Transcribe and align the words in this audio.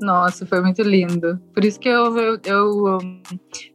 Nossa, 0.00 0.46
foi 0.46 0.60
muito 0.60 0.82
lindo. 0.82 1.40
Por 1.54 1.64
isso 1.64 1.78
que 1.78 1.88
eu, 1.88 2.16
eu, 2.18 2.40
eu 2.44 2.98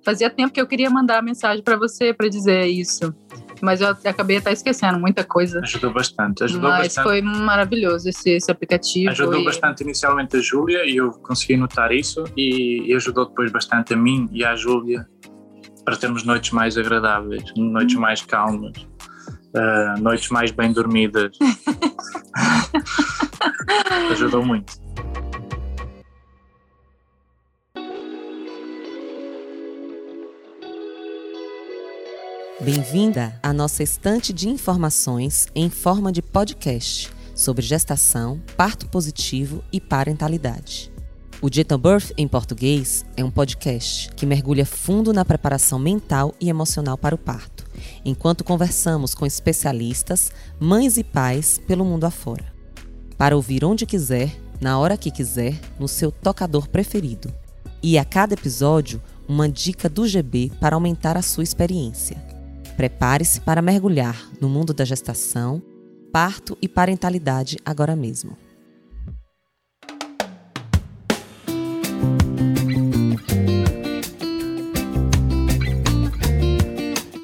fazia 0.04 0.30
tempo 0.30 0.54
que 0.54 0.62
eu 0.62 0.68
queria 0.68 0.90
mandar 0.90 1.20
a 1.20 1.22
mensagem 1.22 1.64
para 1.64 1.76
você 1.76 2.14
para 2.14 2.28
dizer 2.28 2.66
isso. 2.68 3.14
Mas 3.62 3.80
eu 3.80 3.90
acabei 3.90 4.38
até 4.38 4.52
esquecendo 4.52 5.00
muita 5.00 5.24
coisa. 5.24 5.60
Ajudou 5.62 5.94
bastante. 5.94 6.44
Ajudou 6.44 6.70
Mas 6.70 6.96
bastante. 6.96 7.04
foi 7.04 7.22
maravilhoso 7.22 8.10
esse, 8.10 8.32
esse 8.32 8.52
aplicativo. 8.52 9.12
Ajudou 9.12 9.40
e- 9.40 9.46
bastante 9.46 9.84
inicialmente 9.84 10.36
a 10.36 10.40
Júlia 10.40 10.84
e 10.84 10.98
eu 10.98 11.12
consegui 11.12 11.58
notar 11.58 11.92
isso 11.92 12.24
e, 12.36 12.88
e 12.88 12.94
ajudou 12.96 13.28
depois 13.28 13.52
bastante 13.52 13.94
a 13.94 13.98
mim 13.98 14.28
e 14.32 14.44
à 14.44 14.56
Júlia 14.56 15.08
para 15.86 15.96
termos 15.96 16.24
noites 16.24 16.52
mais 16.52 16.78
agradáveis, 16.78 17.44
noites 17.56 17.96
mais 17.96 18.22
calmas, 18.22 18.74
ah, 19.56 19.96
noites 20.00 20.30
mais 20.30 20.52
bem 20.52 20.74
dormidas. 20.74 21.38
ajudou 24.12 24.46
muito. 24.46 24.81
Bem-vinda 32.64 33.34
à 33.42 33.52
nossa 33.52 33.82
estante 33.82 34.32
de 34.32 34.48
informações 34.48 35.48
em 35.56 35.68
forma 35.68 36.12
de 36.12 36.22
podcast 36.22 37.10
sobre 37.34 37.66
gestação, 37.66 38.40
parto 38.56 38.88
positivo 38.88 39.64
e 39.74 39.82
parentalidade. 39.82 40.94
O 41.42 41.52
Gentle 41.52 41.80
Birth 41.80 42.12
em 42.16 42.28
português 42.28 43.04
é 43.18 43.24
um 43.24 43.32
podcast 43.32 44.12
que 44.12 44.28
mergulha 44.28 44.64
fundo 44.64 45.12
na 45.12 45.26
preparação 45.26 45.80
mental 45.80 46.36
e 46.40 46.50
emocional 46.50 47.00
para 47.00 47.16
o 47.16 47.18
parto, 47.18 47.66
enquanto 48.06 48.44
conversamos 48.44 49.16
com 49.16 49.26
especialistas, 49.26 50.32
mães 50.60 50.98
e 50.98 51.04
pais 51.04 51.60
pelo 51.66 51.84
mundo 51.84 52.04
afora. 52.04 52.54
Para 53.18 53.36
ouvir 53.36 53.66
onde 53.66 53.88
quiser, 53.88 54.40
na 54.62 54.78
hora 54.78 54.98
que 54.98 55.10
quiser, 55.10 55.60
no 55.80 55.88
seu 55.88 56.12
tocador 56.12 56.68
preferido. 56.68 57.34
E 57.82 57.98
a 57.98 58.06
cada 58.06 58.36
episódio, 58.36 59.02
uma 59.28 59.50
dica 59.50 59.90
do 59.90 60.08
GB 60.08 60.52
para 60.60 60.76
aumentar 60.76 61.18
a 61.18 61.24
sua 61.24 61.44
experiência. 61.44 62.41
Prepare-se 62.76 63.42
para 63.42 63.62
mergulhar 63.62 64.16
no 64.40 64.50
mundo 64.50 64.74
da 64.74 64.84
gestação, 64.86 65.62
parto 66.12 66.58
e 66.62 66.68
parentalidade 66.68 67.58
agora 67.64 67.96
mesmo. 67.96 68.38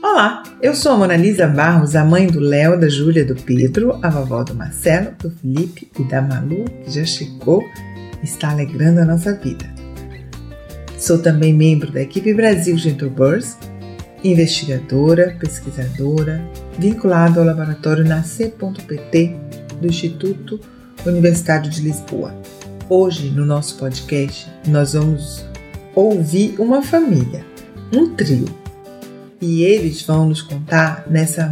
Olá, 0.03 0.43
eu 0.61 0.75
sou 0.75 0.91
a 0.91 0.97
Monalisa 0.97 1.47
Barros, 1.47 1.95
a 1.95 2.03
mãe 2.03 2.27
do 2.27 2.39
Léo, 2.39 2.79
da 2.79 2.89
Júlia, 2.89 3.25
do 3.25 3.35
Pedro, 3.35 3.99
a 4.03 4.09
vovó 4.09 4.43
do 4.43 4.53
Marcelo, 4.53 5.11
do 5.19 5.31
Felipe 5.31 5.89
e 5.99 6.03
da 6.03 6.21
Malu, 6.21 6.65
que 6.83 6.91
já 6.91 7.05
chegou 7.05 7.63
e 8.21 8.25
está 8.25 8.51
alegrando 8.51 8.99
a 8.99 9.05
nossa 9.05 9.33
vida. 9.33 9.65
Sou 10.97 11.19
também 11.19 11.53
membro 11.53 11.91
da 11.91 12.01
equipe 12.01 12.33
Brasil 12.33 12.77
Gentle 12.77 13.09
Birth, 13.09 13.55
investigadora, 14.23 15.35
pesquisadora, 15.39 16.41
vinculado 16.77 17.39
ao 17.39 17.45
laboratório 17.45 18.05
Nascer.pt 18.05 19.35
do 19.79 19.87
Instituto 19.87 20.59
Universitário 21.05 21.69
de 21.69 21.81
Lisboa. 21.81 22.35
Hoje, 22.89 23.29
no 23.29 23.45
nosso 23.45 23.77
podcast, 23.77 24.47
nós 24.67 24.93
vamos 24.93 25.45
ouvir 25.93 26.55
uma 26.59 26.81
família, 26.81 27.45
um 27.93 28.15
trio 28.15 28.45
e 29.39 29.63
eles 29.63 30.01
vão 30.01 30.27
nos 30.29 30.41
contar 30.41 31.05
nessa 31.09 31.47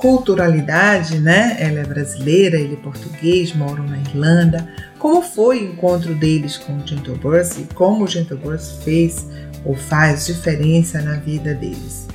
multiculturalidade, 0.00 1.18
né? 1.18 1.56
Ela 1.58 1.80
é 1.80 1.84
brasileira, 1.84 2.58
ele 2.58 2.74
é 2.74 2.76
português, 2.76 3.54
moram 3.54 3.84
na 3.84 3.98
Irlanda. 3.98 4.66
Como 4.98 5.22
foi 5.22 5.60
o 5.60 5.72
encontro 5.72 6.14
deles 6.14 6.56
com 6.56 6.76
o 6.76 6.86
Gentle 6.86 7.18
e 7.58 7.74
como 7.74 8.04
o 8.04 8.08
Gentle 8.08 8.38
fez 8.82 9.26
ou 9.64 9.74
faz 9.74 10.26
diferença 10.26 11.00
na 11.02 11.16
vida 11.16 11.54
deles. 11.54 12.08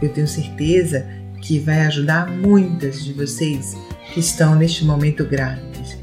Eu 0.00 0.08
tenho 0.08 0.26
certeza 0.26 1.06
que 1.40 1.58
vai 1.58 1.80
ajudar 1.82 2.28
muitas 2.28 3.04
de 3.04 3.12
vocês 3.12 3.76
que 4.14 4.20
estão 4.20 4.54
neste 4.54 4.84
momento 4.84 5.24
grávidas. 5.24 5.96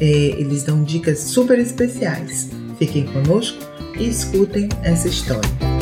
É, 0.00 0.04
eles 0.04 0.64
dão 0.64 0.82
dicas 0.82 1.18
super 1.18 1.58
especiais. 1.58 2.50
Fiquem 2.78 3.06
conosco 3.06 3.58
e 3.98 4.08
escutem 4.08 4.68
essa 4.82 5.08
história. 5.08 5.79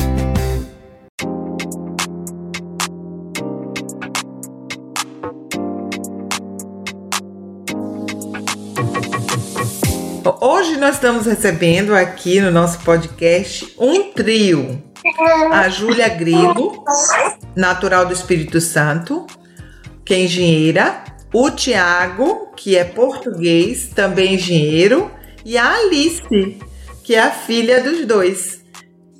Nós 10.79 10.95
estamos 10.95 11.25
recebendo 11.25 11.93
aqui 11.93 12.39
no 12.39 12.49
nosso 12.49 12.79
podcast 12.79 13.75
um 13.77 14.13
trio. 14.13 14.81
A 15.51 15.67
Júlia 15.67 16.07
Grilo, 16.07 16.85
natural 17.53 18.05
do 18.05 18.13
Espírito 18.13 18.61
Santo, 18.61 19.27
que 20.05 20.13
é 20.13 20.23
engenheira. 20.23 21.03
O 21.33 21.51
Tiago, 21.51 22.53
que 22.55 22.77
é 22.77 22.85
português, 22.85 23.89
também 23.93 24.35
engenheiro. 24.35 25.11
E 25.43 25.57
a 25.57 25.75
Alice, 25.75 26.23
que 27.03 27.13
é 27.13 27.19
a 27.19 27.31
filha 27.31 27.83
dos 27.83 28.05
dois. 28.05 28.61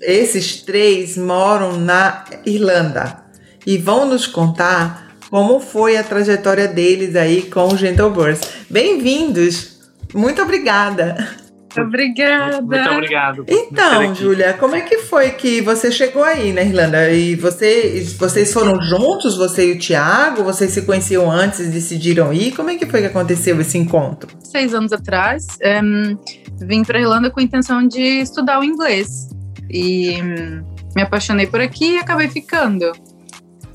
Esses 0.02 0.62
três 0.62 1.18
moram 1.18 1.78
na 1.78 2.24
Irlanda 2.46 3.26
e 3.66 3.78
vão 3.78 4.06
nos 4.06 4.26
contar 4.26 5.18
como 5.30 5.59
foi 5.59 5.97
a 5.97 6.03
trajetória 6.03 6.70
deles 6.70 7.18
aí 7.18 7.41
com 7.44 7.68
o 7.68 7.78
Gentle 7.78 8.12
Birth. 8.12 8.47
Bem-vindos! 8.70 9.78
Muito 10.14 10.41
obrigada. 10.41 11.49
Obrigada. 11.78 12.62
Muito 12.62 12.90
obrigado. 12.90 13.46
Então. 13.47 14.16
Júlia, 14.16 14.53
como 14.53 14.75
é 14.75 14.81
que 14.81 15.00
foi 15.00 15.31
que 15.31 15.62
você 15.62 15.91
chegou 15.91 16.24
aí 16.24 16.52
na 16.52 16.62
Irlanda? 16.62 17.12
E 17.12 17.35
você, 17.35 18.03
vocês 18.18 18.52
foram 18.52 18.81
juntos, 18.81 19.38
você 19.38 19.72
e 19.72 19.75
o 19.75 19.79
Tiago? 19.79 20.44
Vocês 20.44 20.72
se 20.72 20.81
conheciam 20.81 21.29
antes 21.29 21.59
e 21.59 21.68
decidiram 21.68 22.34
ir? 22.34 22.56
Como 22.56 22.69
é 22.69 22.75
que 22.75 22.85
foi 22.85 23.02
que 23.02 23.08
aconteceu 23.08 23.59
esse 23.62 23.78
encontro? 23.78 24.29
Seis 24.44 24.74
anos 24.74 24.91
atrás, 24.91 25.46
em, 25.62 26.18
vim 26.59 26.84
para 26.84 27.00
Irlanda 27.00 27.29
com 27.29 27.40
a 27.40 27.44
intenção 27.44 27.88
de 27.88 28.02
estudar 28.22 28.59
o 28.59 28.63
inglês. 28.63 29.29
E 29.69 30.19
hum, 30.22 30.63
me 30.96 31.03
apaixonei 31.03 31.46
por 31.46 31.62
aqui 31.62 31.96
e 31.96 31.97
acabei 32.00 32.28
ficando. 32.28 32.91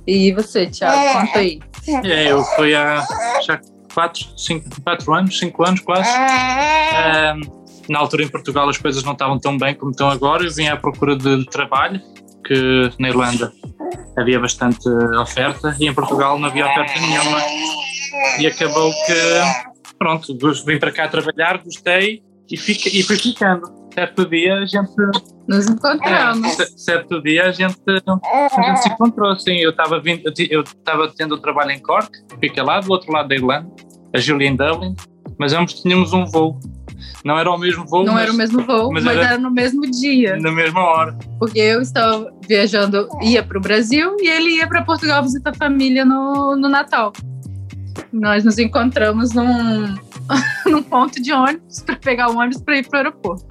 E 0.06 0.33
você, 0.33 0.66
Thiago, 0.66 1.21
conta 1.21 1.38
aí. 1.38 1.60
É, 2.03 2.33
eu 2.33 2.43
fui 2.43 2.75
há 2.75 3.04
já 3.47 3.60
quatro, 3.94 4.27
cinco, 4.37 4.69
quatro 4.83 5.15
anos, 5.15 5.38
cinco 5.38 5.65
anos 5.66 5.81
quase. 5.81 6.09
Ahm, 6.10 7.41
na 7.89 7.99
altura 7.99 8.22
em 8.22 8.28
Portugal 8.28 8.69
as 8.69 8.78
coisas 8.78 9.03
não 9.03 9.12
estavam 9.12 9.39
tão 9.39 9.56
bem 9.56 9.75
como 9.75 9.91
estão 9.91 10.11
agora. 10.11 10.45
Eu 10.45 10.53
vim 10.53 10.69
à 10.69 10.77
procura 10.77 11.17
de 11.17 11.45
trabalho, 11.47 12.00
que 12.47 12.91
na 12.99 13.09
Irlanda 13.09 13.53
havia 14.17 14.39
bastante 14.39 14.89
oferta 15.19 15.77
e 15.81 15.87
em 15.87 15.95
Portugal 15.95 16.39
não 16.39 16.49
havia 16.49 16.67
oferta 16.67 17.00
nenhuma. 17.00 17.39
E 18.39 18.47
acabou 18.47 18.91
que, 19.06 19.95
pronto, 19.99 20.37
vim 20.67 20.78
para 20.78 20.93
cá 20.93 21.09
trabalhar, 21.09 21.59
gostei 21.62 22.22
e, 22.50 22.56
fica, 22.56 22.89
e 22.89 23.03
fui 23.03 23.17
ficando. 23.17 23.84
Certo 23.95 24.27
dia 24.27 24.55
a 24.55 24.66
gente 24.66 24.91
Nos 25.47 25.69
encontramos. 25.69 26.53
C- 26.55 26.78
certo 26.78 27.22
dia 27.22 27.47
a 27.47 27.53
gente, 27.53 27.77
a 27.87 28.62
gente 28.62 28.83
se 28.83 28.89
encontrou, 28.89 29.31
assim, 29.31 29.56
eu 29.59 29.71
estava 29.71 30.03
eu 30.51 30.62
estava 30.62 31.12
tendo 31.16 31.39
trabalho 31.39 31.71
em 31.71 31.78
Cork, 31.78 32.11
fica 32.41 32.62
lá 32.62 32.81
do 32.81 32.91
outro 32.91 33.12
lado 33.12 33.28
da 33.28 33.37
Irlanda, 33.37 33.71
a 34.12 34.19
Julia 34.19 34.49
em 34.49 34.56
Dublin, 34.56 34.97
mas 35.39 35.53
ambos 35.53 35.75
tínhamos 35.81 36.12
um 36.12 36.25
voo. 36.27 36.59
Não 37.25 37.38
era 37.38 37.50
o 37.50 37.59
mesmo 37.59 37.84
voo, 37.87 38.05
Não 38.05 38.15
mas 38.15 38.22
era 38.25 38.32
o 38.32 38.37
mesmo 38.37 38.65
voo, 38.65 38.93
mas 38.93 39.05
mas, 39.05 39.16
era- 39.16 39.27
era 39.28 39.38
no 39.38 39.50
mesmo 39.50 39.82
dia. 39.91 40.37
na 40.37 40.50
mesma 40.53 40.81
hora. 40.81 41.16
Porque 41.38 41.59
eu 41.59 41.81
estava 41.81 42.32
viajando, 42.49 43.09
ia 43.22 43.43
para 43.43 43.59
o 43.59 43.60
Brasil 43.60 44.16
e 44.21 44.28
ele 44.28 44.56
ia 44.56 44.66
para 44.66 44.82
Portugal 44.82 45.22
visitar 45.22 45.50
a 45.50 45.54
família 45.54 46.04
no, 46.04 46.56
no 46.56 46.69
Natal. 46.69 47.12
Nós 48.12 48.44
nos 48.44 48.59
encontramos 48.59 49.33
num, 49.33 49.94
num 50.66 50.83
ponto 50.83 51.21
de 51.21 51.33
ônibus 51.33 51.81
para 51.81 51.97
pegar 51.97 52.31
o 52.31 52.37
ônibus 52.38 52.60
para 52.62 52.78
ir 52.78 52.87
para 52.88 52.97
o 52.97 52.99
aeroporto. 52.99 53.47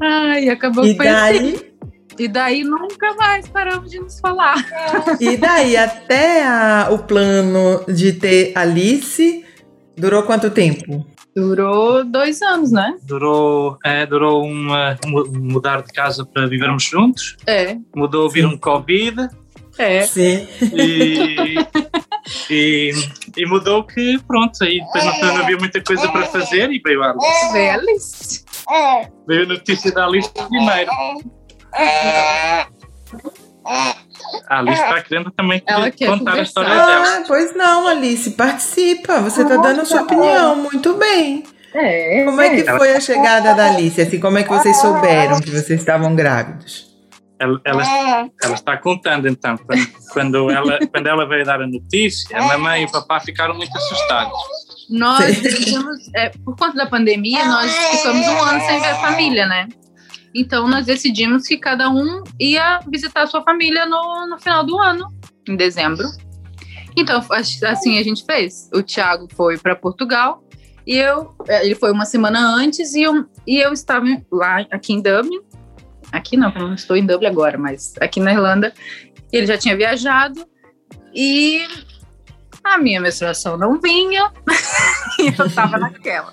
Ai, 0.00 0.48
acabou 0.48 0.84
E 0.84 0.90
que 0.90 0.96
foi 0.96 1.08
assim. 1.08 1.38
daí, 1.52 1.72
E 2.18 2.28
daí 2.28 2.64
nunca 2.64 3.14
mais 3.14 3.48
paramos 3.48 3.90
de 3.90 3.98
nos 4.00 4.18
falar. 4.20 4.56
e 5.20 5.36
daí 5.36 5.76
até 5.76 6.44
a- 6.46 6.88
o 6.90 6.98
plano 6.98 7.84
de 7.88 8.12
ter 8.12 8.52
Alice 8.56 9.44
durou 9.96 10.22
quanto 10.24 10.50
tempo? 10.50 11.06
Durou 11.34 12.04
dois 12.04 12.42
anos, 12.42 12.72
né? 12.72 12.96
Durou, 13.02 13.78
é, 13.84 14.04
durou 14.06 14.44
uma, 14.44 14.98
um 15.06 15.24
mudar 15.38 15.82
de 15.82 15.92
casa 15.92 16.26
para 16.26 16.46
vivermos 16.46 16.84
juntos, 16.84 17.36
É, 17.46 17.76
mudou 17.94 18.28
vir 18.28 18.46
um 18.46 18.58
Covid 18.58 19.28
é. 19.78 20.02
Sim. 20.02 20.46
e, 20.74 21.56
e, 22.50 22.90
e 23.36 23.46
mudou 23.46 23.84
que, 23.84 24.18
pronto, 24.26 24.62
aí 24.62 24.80
depois 24.80 25.04
não, 25.04 25.20
não 25.20 25.36
havia 25.36 25.56
muita 25.56 25.82
coisa 25.82 26.08
para 26.10 26.26
fazer 26.26 26.70
e 26.72 26.80
veio 26.80 27.02
a 27.02 27.10
Alice. 27.10 27.52
Veio 27.52 27.70
a 27.70 27.74
Alice. 27.74 28.44
Veio 29.26 29.42
a 29.44 29.46
notícia 29.46 29.92
da 29.92 30.04
Alice 30.04 30.30
primeiro. 30.32 30.90
A 34.48 34.58
Alice 34.58 34.80
está 34.80 35.02
querendo 35.02 35.30
também 35.30 35.62
Ela 35.66 35.90
quer 35.90 36.06
contar 36.06 36.30
a 36.30 36.34
conversar. 36.34 36.42
história 36.42 36.70
dela. 36.70 37.16
Ah, 37.18 37.24
pois 37.26 37.54
não, 37.54 37.86
Alice, 37.86 38.30
participa. 38.30 39.20
Você 39.20 39.42
está 39.42 39.56
dando 39.56 39.82
a 39.82 39.84
sua 39.84 40.02
opinião. 40.02 40.56
Muito 40.56 40.94
bem. 40.94 41.44
É, 41.74 42.24
como 42.24 42.40
é 42.40 42.50
que 42.50 42.64
foi 42.64 42.92
a 42.92 43.00
chegada 43.00 43.54
da 43.54 43.66
Alice? 43.66 44.00
Assim, 44.00 44.18
como 44.18 44.38
é 44.38 44.42
que 44.42 44.48
vocês 44.48 44.76
souberam 44.80 45.40
que 45.40 45.50
vocês 45.50 45.80
estavam 45.80 46.14
grávidos? 46.16 46.88
Ela, 47.40 47.60
ela, 47.64 47.84
ela 48.42 48.54
está 48.54 48.76
contando 48.76 49.28
então, 49.28 49.56
quando, 49.58 49.86
quando, 50.12 50.50
ela, 50.50 50.78
quando 50.92 51.06
ela 51.06 51.28
veio 51.28 51.44
dar 51.44 51.62
a 51.62 51.66
notícia, 51.68 52.36
a 52.36 52.42
mamãe 52.42 52.82
e 52.82 52.86
o 52.86 52.90
papá 52.90 53.20
ficaram 53.20 53.54
muito 53.54 53.76
assustados. 53.76 54.32
Nós 54.90 55.40
é, 56.16 56.30
por 56.44 56.56
conta 56.56 56.72
da 56.72 56.86
pandemia, 56.86 57.44
nós 57.44 57.70
ficamos 57.70 58.26
um 58.26 58.42
ano 58.42 58.60
sem 58.60 58.80
ver 58.80 58.88
a 58.88 58.94
família, 58.96 59.46
né? 59.46 59.68
Então 60.34 60.68
nós 60.68 60.86
decidimos 60.86 61.46
que 61.46 61.56
cada 61.56 61.88
um 61.90 62.22
ia 62.38 62.80
visitar 62.88 63.22
a 63.22 63.26
sua 63.26 63.42
família 63.42 63.86
no, 63.86 64.26
no 64.26 64.38
final 64.38 64.64
do 64.64 64.78
ano, 64.78 65.08
em 65.48 65.56
dezembro. 65.56 66.04
Então, 66.96 67.24
assim 67.66 67.98
a 67.98 68.02
gente 68.02 68.24
fez. 68.24 68.68
O 68.74 68.82
Thiago 68.82 69.28
foi 69.34 69.56
para 69.56 69.76
Portugal 69.76 70.42
e 70.86 70.96
eu, 70.96 71.34
ele 71.46 71.74
foi 71.74 71.92
uma 71.92 72.04
semana 72.04 72.40
antes 72.56 72.94
e 72.94 73.02
eu, 73.02 73.26
e 73.46 73.58
eu 73.58 73.72
estava 73.72 74.06
lá 74.32 74.66
aqui 74.70 74.92
em 74.94 75.00
Dublin. 75.00 75.40
Aqui 76.10 76.36
não, 76.36 76.50
eu 76.50 76.68
não 76.68 76.74
estou 76.74 76.96
em 76.96 77.06
Dublin 77.06 77.28
agora, 77.28 77.58
mas 77.58 77.94
aqui 78.00 78.20
na 78.20 78.32
Irlanda. 78.32 78.72
Ele 79.30 79.46
já 79.46 79.58
tinha 79.58 79.76
viajado 79.76 80.46
e 81.14 81.66
a 82.64 82.78
minha 82.78 83.00
menstruação 83.00 83.56
não 83.56 83.78
vinha 83.80 84.32
e 85.20 85.34
eu 85.38 85.46
estava 85.46 85.78
naquela. 85.78 86.32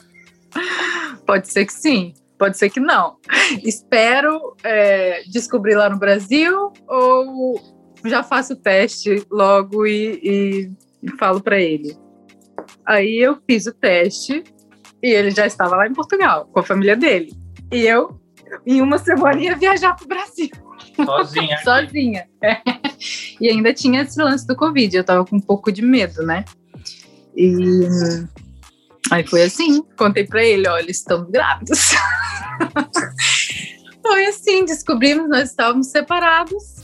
Pode 1.25 1.49
ser 1.49 1.65
que 1.65 1.73
sim, 1.73 2.13
pode 2.37 2.57
ser 2.57 2.69
que 2.69 2.79
não. 2.79 3.17
Espero 3.63 4.55
é, 4.63 5.23
descobrir 5.23 5.75
lá 5.75 5.89
no 5.89 5.97
Brasil 5.97 6.71
ou 6.87 7.61
já 8.05 8.23
faço 8.23 8.53
o 8.53 8.57
teste 8.57 9.25
logo 9.31 9.85
e, 9.85 10.19
e, 10.23 10.71
e 11.03 11.11
falo 11.17 11.41
para 11.41 11.59
ele. 11.59 11.97
Aí 12.85 13.17
eu 13.17 13.37
fiz 13.49 13.65
o 13.65 13.73
teste 13.73 14.43
e 15.01 15.09
ele 15.09 15.31
já 15.31 15.45
estava 15.45 15.75
lá 15.75 15.87
em 15.87 15.93
Portugal 15.93 16.47
com 16.51 16.59
a 16.59 16.63
família 16.63 16.95
dele. 16.95 17.33
E 17.71 17.81
eu, 17.81 18.19
em 18.65 18.81
uma 18.81 18.97
semana, 18.97 19.39
ia 19.41 19.55
viajar 19.55 19.95
para 19.95 20.05
o 20.05 20.07
Brasil. 20.07 20.49
Sozinha. 20.95 21.57
Sozinha. 21.63 22.27
É. 22.41 22.61
E 23.39 23.49
ainda 23.49 23.73
tinha 23.73 24.01
esse 24.01 24.21
lance 24.21 24.45
do 24.47 24.55
Covid, 24.55 24.95
eu 24.95 25.03
tava 25.03 25.25
com 25.25 25.35
um 25.35 25.41
pouco 25.41 25.71
de 25.71 25.81
medo, 25.81 26.23
né? 26.23 26.45
E 27.35 27.87
aí 29.11 29.27
foi 29.27 29.43
assim, 29.43 29.83
contei 29.97 30.25
para 30.25 30.43
ele, 30.43 30.67
olha, 30.67 30.89
estamos 30.89 31.29
grávidos. 31.29 31.91
foi 34.01 34.25
assim, 34.25 34.65
descobrimos, 34.65 35.29
nós 35.29 35.49
estávamos 35.49 35.87
separados 35.87 36.75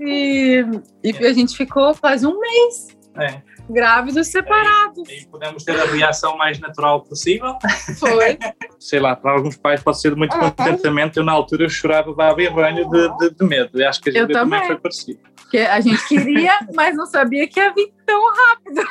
e, 0.00 0.64
e 1.02 1.26
a 1.26 1.32
gente 1.32 1.56
ficou 1.56 1.94
quase 1.94 2.26
um 2.26 2.38
mês. 2.38 2.88
É. 3.16 3.42
Grávidos 3.68 4.28
separados. 4.28 5.08
E, 5.08 5.22
e 5.22 5.26
podemos 5.26 5.64
ter 5.64 5.78
a 5.80 5.84
reação 5.84 6.36
mais 6.36 6.58
natural 6.58 7.02
possível. 7.02 7.56
Foi. 7.98 8.38
Sei 8.78 9.00
lá, 9.00 9.16
para 9.16 9.32
alguns 9.32 9.56
pais 9.56 9.82
pode 9.82 10.00
ser 10.00 10.14
muito 10.14 10.36
contentamento. 10.38 11.18
Eu, 11.18 11.24
na 11.24 11.32
altura, 11.32 11.68
chorava 11.68 12.12
bem 12.34 12.52
banho 12.52 12.88
de, 12.88 13.18
de, 13.18 13.34
de, 13.34 13.44
medo. 13.44 13.80
Eu 13.80 13.88
acho 13.88 14.00
que 14.00 14.10
a 14.10 14.12
gente 14.12 14.32
também. 14.32 14.58
também 14.58 14.66
foi 14.66 14.78
parecido. 14.78 15.20
Que 15.50 15.58
a 15.58 15.80
gente 15.80 16.06
queria, 16.08 16.58
mas 16.74 16.96
não 16.96 17.06
sabia 17.06 17.46
que 17.46 17.60
ia 17.60 17.72
vir 17.72 17.92
tão 18.04 18.22
rápido. 18.34 18.82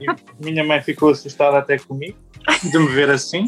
E 0.00 0.06
minha 0.44 0.64
mãe 0.64 0.82
ficou 0.82 1.10
assustada 1.10 1.58
até 1.58 1.78
comigo, 1.78 2.18
de 2.62 2.78
me 2.78 2.88
ver 2.88 3.10
assim 3.10 3.46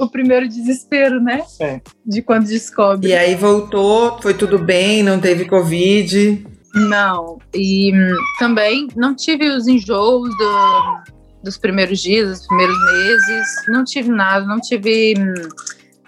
o 0.00 0.08
primeiro 0.08 0.48
desespero, 0.48 1.20
né? 1.20 1.44
É. 1.60 1.80
De 2.04 2.22
quando 2.22 2.46
descobre. 2.46 3.08
E 3.08 3.14
aí 3.14 3.34
voltou, 3.34 4.20
foi 4.20 4.32
tudo 4.32 4.58
bem, 4.58 5.02
não 5.02 5.20
teve 5.20 5.44
Covid? 5.44 6.46
Não. 6.74 7.38
E 7.54 7.92
hum, 7.92 8.16
também 8.38 8.88
não 8.96 9.14
tive 9.14 9.48
os 9.48 9.66
enjoos 9.66 10.28
do, 10.36 11.02
dos 11.42 11.56
primeiros 11.56 12.00
dias, 12.00 12.28
dos 12.28 12.46
primeiros 12.46 12.78
meses. 12.92 13.46
Não 13.68 13.84
tive 13.84 14.10
nada, 14.10 14.46
não 14.46 14.60
tive 14.60 15.14
hum, 15.18 15.48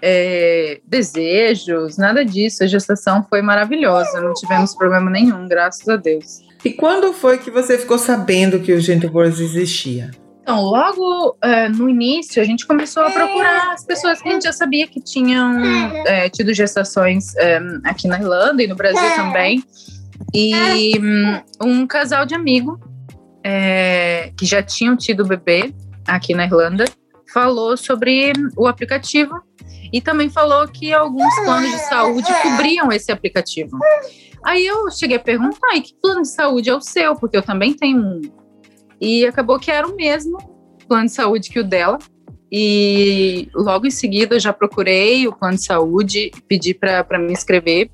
é, 0.01 0.79
desejos, 0.85 1.97
nada 1.97 2.23
disso. 2.23 2.63
A 2.63 2.67
gestação 2.67 3.25
foi 3.29 3.41
maravilhosa, 3.41 4.21
não 4.21 4.33
tivemos 4.33 4.75
problema 4.75 5.09
nenhum, 5.09 5.47
graças 5.47 5.87
a 5.87 5.95
Deus. 5.95 6.41
E 6.63 6.71
quando 6.71 7.13
foi 7.13 7.37
que 7.37 7.51
você 7.51 7.77
ficou 7.77 7.97
sabendo 7.97 8.59
que 8.59 8.71
o 8.71 8.79
Gentle 8.79 9.11
Girls 9.11 9.43
existia? 9.43 10.11
Então, 10.41 10.61
logo 10.61 11.37
é, 11.41 11.69
no 11.69 11.89
início, 11.89 12.41
a 12.41 12.45
gente 12.45 12.67
começou 12.67 13.03
a 13.03 13.09
procurar 13.09 13.71
as 13.71 13.85
pessoas 13.85 14.21
que 14.21 14.27
a 14.27 14.33
gente 14.33 14.43
já 14.43 14.51
sabia 14.51 14.85
que 14.87 14.99
tinham 14.99 15.57
é, 16.05 16.29
tido 16.29 16.53
gestações 16.53 17.33
é, 17.37 17.61
aqui 17.85 18.09
na 18.09 18.19
Irlanda 18.19 18.61
e 18.61 18.67
no 18.67 18.75
Brasil 18.75 19.09
também. 19.15 19.63
E 20.33 20.97
um, 20.99 21.41
um 21.61 21.87
casal 21.87 22.25
de 22.25 22.33
amigo 22.33 22.79
é, 23.43 24.31
que 24.37 24.45
já 24.45 24.63
tinham 24.63 24.95
tido 24.97 25.25
bebê 25.25 25.73
aqui 26.07 26.33
na 26.33 26.45
Irlanda 26.45 26.85
falou 27.31 27.75
sobre 27.75 28.31
o 28.55 28.67
aplicativo 28.67 29.41
e 29.91 30.01
também 30.01 30.29
falou 30.29 30.67
que 30.67 30.93
alguns 30.93 31.33
planos 31.43 31.71
de 31.71 31.79
saúde 31.87 32.27
cobriam 32.41 32.91
esse 32.91 33.11
aplicativo. 33.11 33.77
Aí 34.43 34.65
eu 34.65 34.89
cheguei 34.91 35.17
a 35.17 35.19
perguntar, 35.19 35.75
e 35.75 35.81
que 35.81 35.95
plano 36.01 36.21
de 36.21 36.29
saúde 36.29 36.69
é 36.69 36.75
o 36.75 36.81
seu? 36.81 37.15
Porque 37.15 37.37
eu 37.37 37.41
também 37.41 37.73
tenho 37.73 37.99
um. 37.99 38.21
E 38.99 39.25
acabou 39.25 39.59
que 39.59 39.71
era 39.71 39.87
o 39.87 39.95
mesmo 39.95 40.37
plano 40.87 41.05
de 41.05 41.11
saúde 41.11 41.49
que 41.49 41.59
o 41.59 41.63
dela. 41.63 41.97
E 42.51 43.49
logo 43.55 43.87
em 43.87 43.91
seguida 43.91 44.35
eu 44.35 44.39
já 44.39 44.53
procurei 44.53 45.27
o 45.27 45.33
plano 45.33 45.57
de 45.57 45.65
saúde, 45.65 46.31
pedi 46.47 46.73
para 46.73 47.17
me 47.17 47.31
inscrever. 47.31 47.89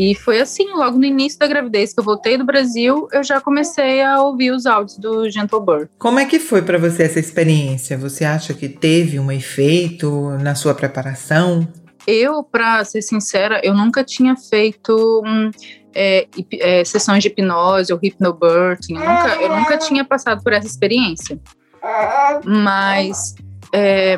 E 0.00 0.14
foi 0.14 0.40
assim, 0.40 0.72
logo 0.74 0.96
no 0.96 1.04
início 1.04 1.36
da 1.40 1.48
gravidez 1.48 1.92
que 1.92 1.98
eu 1.98 2.04
voltei 2.04 2.38
do 2.38 2.44
Brasil, 2.44 3.08
eu 3.10 3.24
já 3.24 3.40
comecei 3.40 4.00
a 4.00 4.22
ouvir 4.22 4.52
os 4.52 4.64
áudios 4.64 4.96
do 4.96 5.28
Gentle 5.28 5.60
Birth. 5.60 5.90
Como 5.98 6.20
é 6.20 6.24
que 6.24 6.38
foi 6.38 6.62
para 6.62 6.78
você 6.78 7.02
essa 7.02 7.18
experiência? 7.18 7.98
Você 7.98 8.24
acha 8.24 8.54
que 8.54 8.68
teve 8.68 9.18
um 9.18 9.32
efeito 9.32 10.30
na 10.40 10.54
sua 10.54 10.72
preparação? 10.72 11.66
Eu, 12.06 12.44
para 12.44 12.84
ser 12.84 13.02
sincera, 13.02 13.60
eu 13.64 13.74
nunca 13.74 14.04
tinha 14.04 14.36
feito 14.36 15.20
hum, 15.26 15.50
é, 15.92 16.28
é, 16.60 16.84
sessões 16.84 17.20
de 17.20 17.30
hipnose 17.30 17.92
ou 17.92 17.98
hypnobirthing. 17.98 18.94
Eu 18.94 19.00
nunca, 19.00 19.34
eu 19.42 19.56
nunca 19.56 19.78
tinha 19.78 20.04
passado 20.04 20.44
por 20.44 20.52
essa 20.52 20.68
experiência. 20.68 21.40
Mas 22.44 23.34
é, 23.72 24.16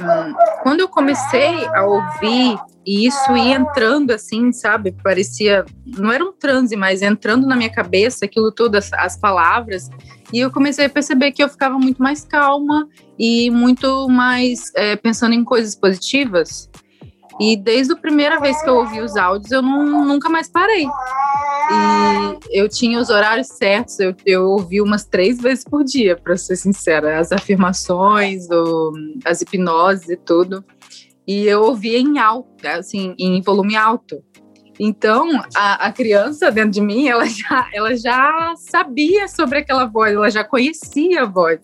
quando 0.63 0.81
eu 0.81 0.89
comecei 0.89 1.67
a 1.75 1.87
ouvir 1.87 2.59
e 2.91 3.07
isso 3.07 3.37
ia 3.37 3.55
entrando 3.55 4.11
assim, 4.11 4.53
sabe? 4.53 4.91
Parecia. 4.91 5.65
Não 5.87 6.11
era 6.11 6.25
um 6.25 6.33
transe, 6.33 6.75
mas 6.75 7.03
entrando 7.03 7.47
na 7.47 7.55
minha 7.55 7.71
cabeça 7.71 8.25
aquilo 8.25 8.51
tudo, 8.51 8.75
as, 8.75 8.93
as 8.95 9.17
palavras. 9.17 9.89
E 10.33 10.41
eu 10.41 10.51
comecei 10.51 10.87
a 10.87 10.91
perceber 10.91 11.31
que 11.31 11.41
eu 11.41 11.49
ficava 11.49 11.79
muito 11.79 12.03
mais 12.03 12.25
calma 12.25 12.89
e 13.17 13.49
muito 13.49 14.09
mais 14.09 14.73
é, 14.75 14.97
pensando 14.97 15.37
em 15.37 15.45
coisas 15.45 15.77
positivas. 15.77 16.69
E 17.39 17.57
desde 17.57 17.93
a 17.93 17.97
primeira 17.97 18.41
vez 18.41 18.61
que 18.61 18.69
eu 18.69 18.75
ouvi 18.75 19.01
os 19.01 19.17
áudios, 19.17 19.53
eu 19.53 19.63
não, 19.63 20.05
nunca 20.05 20.29
mais 20.29 20.49
parei. 20.49 20.89
E 22.51 22.61
eu 22.61 22.69
tinha 22.69 22.99
os 22.99 23.09
horários 23.09 23.47
certos, 23.47 24.01
eu, 24.01 24.17
eu 24.27 24.49
ouvi 24.49 24.81
umas 24.81 25.05
três 25.05 25.41
vezes 25.41 25.63
por 25.63 25.85
dia, 25.85 26.17
para 26.17 26.37
ser 26.37 26.57
sincera, 26.57 27.21
as 27.21 27.31
afirmações, 27.31 28.51
o, 28.51 28.93
as 29.25 29.41
hipnoses 29.43 30.09
e 30.09 30.17
tudo. 30.17 30.65
E 31.31 31.47
eu 31.47 31.63
ouvia 31.63 31.97
em 31.97 32.19
alto, 32.19 32.67
assim, 32.67 33.15
em 33.17 33.41
volume 33.41 33.77
alto. 33.77 34.21
Então, 34.81 35.29
a, 35.55 35.87
a, 35.87 35.93
criança 35.93 36.51
dentro 36.51 36.73
de 36.73 36.81
mim, 36.81 37.07
ela 37.07 37.25
já, 37.25 37.69
ela 37.73 37.97
já 37.97 38.53
sabia 38.57 39.29
sobre 39.29 39.59
aquela 39.59 39.85
voz, 39.85 40.13
ela 40.13 40.29
já 40.29 40.43
conhecia 40.43 41.23
a 41.23 41.27
voz. 41.27 41.61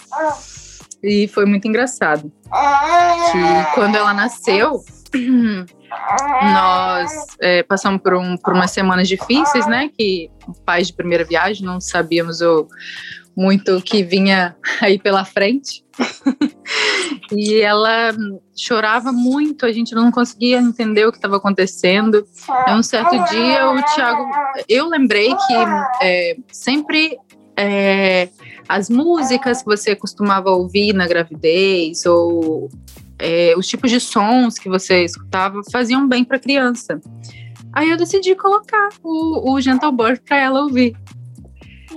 E 1.03 1.27
foi 1.27 1.47
muito 1.47 1.67
engraçado. 1.67 2.33
Que 3.33 3.75
quando 3.75 3.97
ela 3.97 4.15
nasceu, 4.15 4.85
nós 6.55 7.11
é, 7.41 7.65
passamos 7.65 8.01
por, 8.01 8.15
um, 8.15 8.37
por 8.37 8.55
umas 8.55 8.71
semanas 8.71 9.09
difíceis, 9.09 9.67
né? 9.67 9.91
Que 9.99 10.31
pais 10.65 10.87
de 10.87 10.93
primeira 10.93 11.25
viagem 11.25 11.67
não 11.67 11.81
sabíamos 11.81 12.41
o, 12.41 12.69
muito 13.37 13.79
o 13.79 13.83
que 13.83 14.05
vinha 14.05 14.57
aí 14.81 14.97
pela 14.97 15.25
frente. 15.25 15.85
e 17.33 17.61
ela 17.61 18.15
chorava 18.57 19.13
muito, 19.13 19.67
a 19.67 19.73
gente 19.73 19.95
não 19.95 20.11
conseguia 20.11 20.59
entender 20.59 21.07
o 21.07 21.13
que 21.13 21.19
estava 21.19 21.37
acontecendo. 21.37 22.27
É 22.67 22.75
um 22.75 22.83
certo 22.83 23.17
dia 23.31 23.71
o 23.71 23.83
Tiago, 23.95 24.29
eu 24.69 24.89
lembrei 24.89 25.35
que 25.35 25.55
é, 26.03 26.37
sempre 26.53 27.19
é, 27.57 28.29
as 28.69 28.91
músicas 28.91 29.61
que 29.61 29.67
você 29.67 29.97
costumava 29.97 30.51
ouvir 30.51 30.93
na 30.93 31.07
gravidez 31.07 32.05
ou 32.07 32.69
é, 33.19 33.55
os 33.57 33.67
tipos 33.67 33.91
de 33.91 34.01
sons 34.01 34.59
que 34.59 34.69
você 34.69 35.05
escutava 35.05 35.63
faziam 35.71 36.07
bem 36.09 36.25
para 36.25 36.37
a 36.37 36.41
criança. 36.41 37.01
Aí 37.73 37.91
eu 37.91 37.97
decidi 37.97 38.35
colocar 38.35 38.89
o, 39.03 39.53
o 39.53 39.61
Gentle 39.61 39.93
Birth 39.93 40.23
para 40.27 40.39
ela 40.39 40.63
ouvir. 40.63 40.97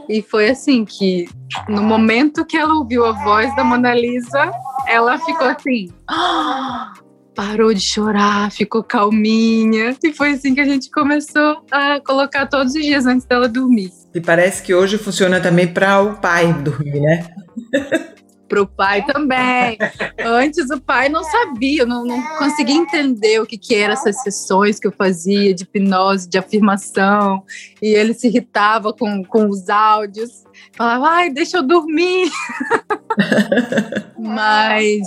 E 0.10 0.24
foi 0.24 0.50
assim 0.50 0.84
que, 0.84 1.30
no 1.70 1.84
momento 1.84 2.44
que 2.44 2.58
ela 2.58 2.74
ouviu 2.74 3.06
a 3.06 3.12
voz 3.12 3.56
da 3.56 3.64
Mona 3.64 3.94
Lisa, 3.94 4.52
ela 4.88 5.20
ficou 5.20 5.48
assim. 5.48 5.90
parou 7.36 7.74
de 7.74 7.80
chorar, 7.80 8.52
ficou 8.52 8.84
calminha. 8.84 9.96
E 10.04 10.12
foi 10.12 10.32
assim 10.32 10.56
que 10.56 10.62
a 10.62 10.66
gente 10.66 10.90
começou 10.90 11.64
a 11.72 12.02
colocar 12.02 12.48
todos 12.48 12.74
os 12.74 12.84
dias 12.84 13.06
antes 13.06 13.26
dela 13.26 13.48
dormir. 13.48 13.92
E 14.14 14.20
parece 14.20 14.64
que 14.64 14.74
hoje 14.74 14.98
funciona 14.98 15.40
também 15.40 15.68
para 15.68 16.02
o 16.02 16.16
pai 16.16 16.52
dormir, 16.54 17.00
né? 17.00 17.30
Pro 18.50 18.66
pai 18.66 19.06
também. 19.06 19.78
Antes 20.26 20.70
o 20.72 20.82
pai 20.82 21.08
não 21.08 21.24
sabia, 21.24 21.86
não, 21.86 22.04
não 22.04 22.22
conseguia 22.38 22.76
entender 22.76 23.40
o 23.40 23.46
que, 23.46 23.58
que 23.58 23.76
eram 23.76 23.94
essas 23.94 24.22
sessões 24.24 24.80
que 24.80 24.88
eu 24.88 24.92
fazia 24.92 25.54
de 25.54 25.64
hipnose, 25.64 26.28
de 26.28 26.38
afirmação. 26.38 27.44
E 27.82 27.88
ele 27.88 28.14
se 28.14 28.28
irritava 28.28 28.92
com, 28.92 29.24
com 29.24 29.48
os 29.48 29.70
áudios. 29.70 30.44
Falava, 30.76 31.08
ai, 31.10 31.30
deixa 31.30 31.58
eu 31.58 31.64
dormir. 31.64 32.32
Mas 34.18 35.02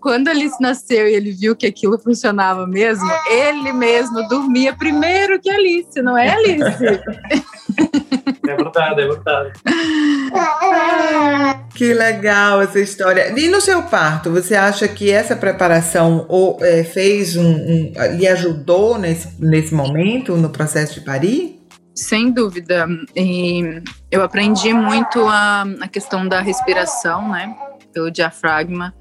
quando 0.00 0.28
Alice 0.28 0.56
nasceu 0.60 1.06
e 1.08 1.14
ele 1.14 1.30
viu 1.30 1.54
que 1.54 1.66
aquilo 1.66 1.98
funcionava 1.98 2.66
mesmo, 2.66 3.08
ele 3.30 3.72
mesmo 3.72 4.26
dormia 4.28 4.74
primeiro 4.74 5.40
que 5.40 5.48
Alice, 5.48 6.02
não 6.02 6.18
é, 6.18 6.30
Alice? 6.30 7.02
É 8.44 8.56
verdade, 8.56 9.00
é 9.00 9.06
verdade. 9.06 9.52
Que 11.74 11.94
legal 11.94 12.60
essa 12.60 12.78
história. 12.78 13.32
E 13.38 13.48
no 13.48 13.60
seu 13.60 13.82
parto, 13.84 14.30
você 14.30 14.54
acha 14.54 14.86
que 14.86 15.10
essa 15.10 15.34
preparação 15.34 16.26
ou, 16.28 16.58
é, 16.60 16.84
fez 16.84 17.34
um, 17.36 17.50
um, 17.50 17.92
lhe 18.16 18.28
ajudou 18.28 18.98
nesse, 18.98 19.42
nesse 19.42 19.74
momento 19.74 20.36
no 20.36 20.50
processo 20.50 20.94
de 20.94 21.00
parir? 21.00 21.58
Sem 21.94 22.30
dúvida. 22.30 22.86
E 23.16 23.82
eu 24.10 24.22
aprendi 24.22 24.74
muito 24.74 25.26
a, 25.26 25.64
a 25.80 25.88
questão 25.88 26.28
da 26.28 26.40
respiração, 26.40 27.30
né? 27.30 27.56
Pelo 27.92 28.10
diafragma. 28.10 28.94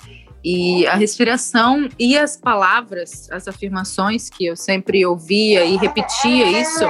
E 0.44 0.88
a 0.88 0.96
respiração 0.96 1.88
e 2.00 2.18
as 2.18 2.36
palavras, 2.36 3.30
as 3.32 3.48
afirmações 3.48 4.30
que 4.30 4.46
eu 4.46 4.56
sempre 4.56 5.06
ouvia 5.06 5.63
e 5.63 5.78
repetia 5.78 6.60
isso, 6.60 6.86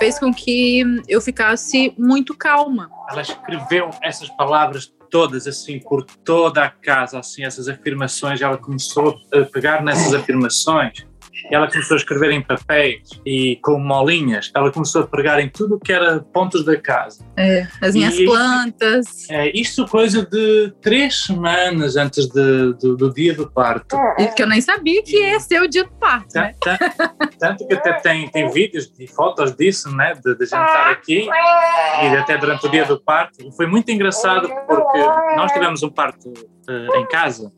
fez 0.00 0.18
com 0.18 0.32
que 0.32 0.82
eu 1.06 1.20
ficasse 1.20 1.94
muito 1.98 2.34
calma. 2.34 2.90
Ela 3.10 3.20
escreveu 3.20 3.90
essas 4.02 4.30
palavras 4.30 4.90
todas 5.10 5.46
assim 5.46 5.78
por 5.78 6.04
toda 6.24 6.64
a 6.64 6.70
casa, 6.70 7.18
assim 7.18 7.44
essas 7.44 7.68
afirmações. 7.68 8.40
Ela 8.40 8.56
começou 8.56 9.20
a 9.32 9.44
pegar 9.44 9.82
nessas 9.84 10.14
afirmações 10.14 11.04
ela 11.50 11.70
começou 11.70 11.94
a 11.94 11.98
escrever 11.98 12.30
em 12.32 12.42
papéis 12.42 13.08
e 13.24 13.56
com 13.62 13.78
molinhas, 13.78 14.50
ela 14.54 14.70
começou 14.70 15.02
a 15.02 15.06
pregar 15.06 15.40
em 15.40 15.48
tudo 15.48 15.76
o 15.76 15.80
que 15.80 15.92
era 15.92 16.20
pontos 16.20 16.64
da 16.64 16.76
casa. 16.76 17.24
É, 17.36 17.66
as 17.80 17.94
minhas 17.94 18.14
e, 18.14 18.24
plantas. 18.24 19.28
É, 19.30 19.50
isto 19.58 19.86
coisa 19.86 20.24
de 20.24 20.72
três 20.80 21.24
semanas 21.24 21.96
antes 21.96 22.26
de, 22.26 22.72
do, 22.74 22.96
do, 22.96 23.12
dia 23.12 23.34
do 23.34 23.50
parto. 23.50 23.96
E 24.18 24.26
que 24.28 24.42
eu 24.42 24.46
nem 24.46 24.60
sabia 24.60 25.02
que 25.02 25.16
ia 25.16 25.40
ser 25.40 25.62
o 25.62 25.68
dia 25.68 25.84
do 25.84 25.92
parto, 25.92 26.34
né? 26.34 26.54
Tanto 27.38 27.66
que 27.66 27.74
até 27.74 27.92
tem, 27.94 28.28
tem 28.28 28.50
vídeos 28.50 28.92
e 28.98 29.06
fotos 29.06 29.54
disso, 29.54 29.90
né? 29.94 30.14
De, 30.14 30.34
de 30.34 30.46
gente 30.46 30.66
estar 30.66 30.90
aqui 30.90 31.26
e 31.26 32.16
até 32.16 32.36
durante 32.36 32.66
o 32.66 32.70
dia 32.70 32.84
do 32.84 33.00
parto. 33.00 33.42
E 33.42 33.52
foi 33.52 33.66
muito 33.66 33.90
engraçado 33.90 34.48
porque 34.66 34.98
nós 35.36 35.52
tivemos 35.52 35.82
um 35.82 35.90
parto 35.90 36.28
uh, 36.28 36.96
em 36.96 37.06
casa 37.06 37.52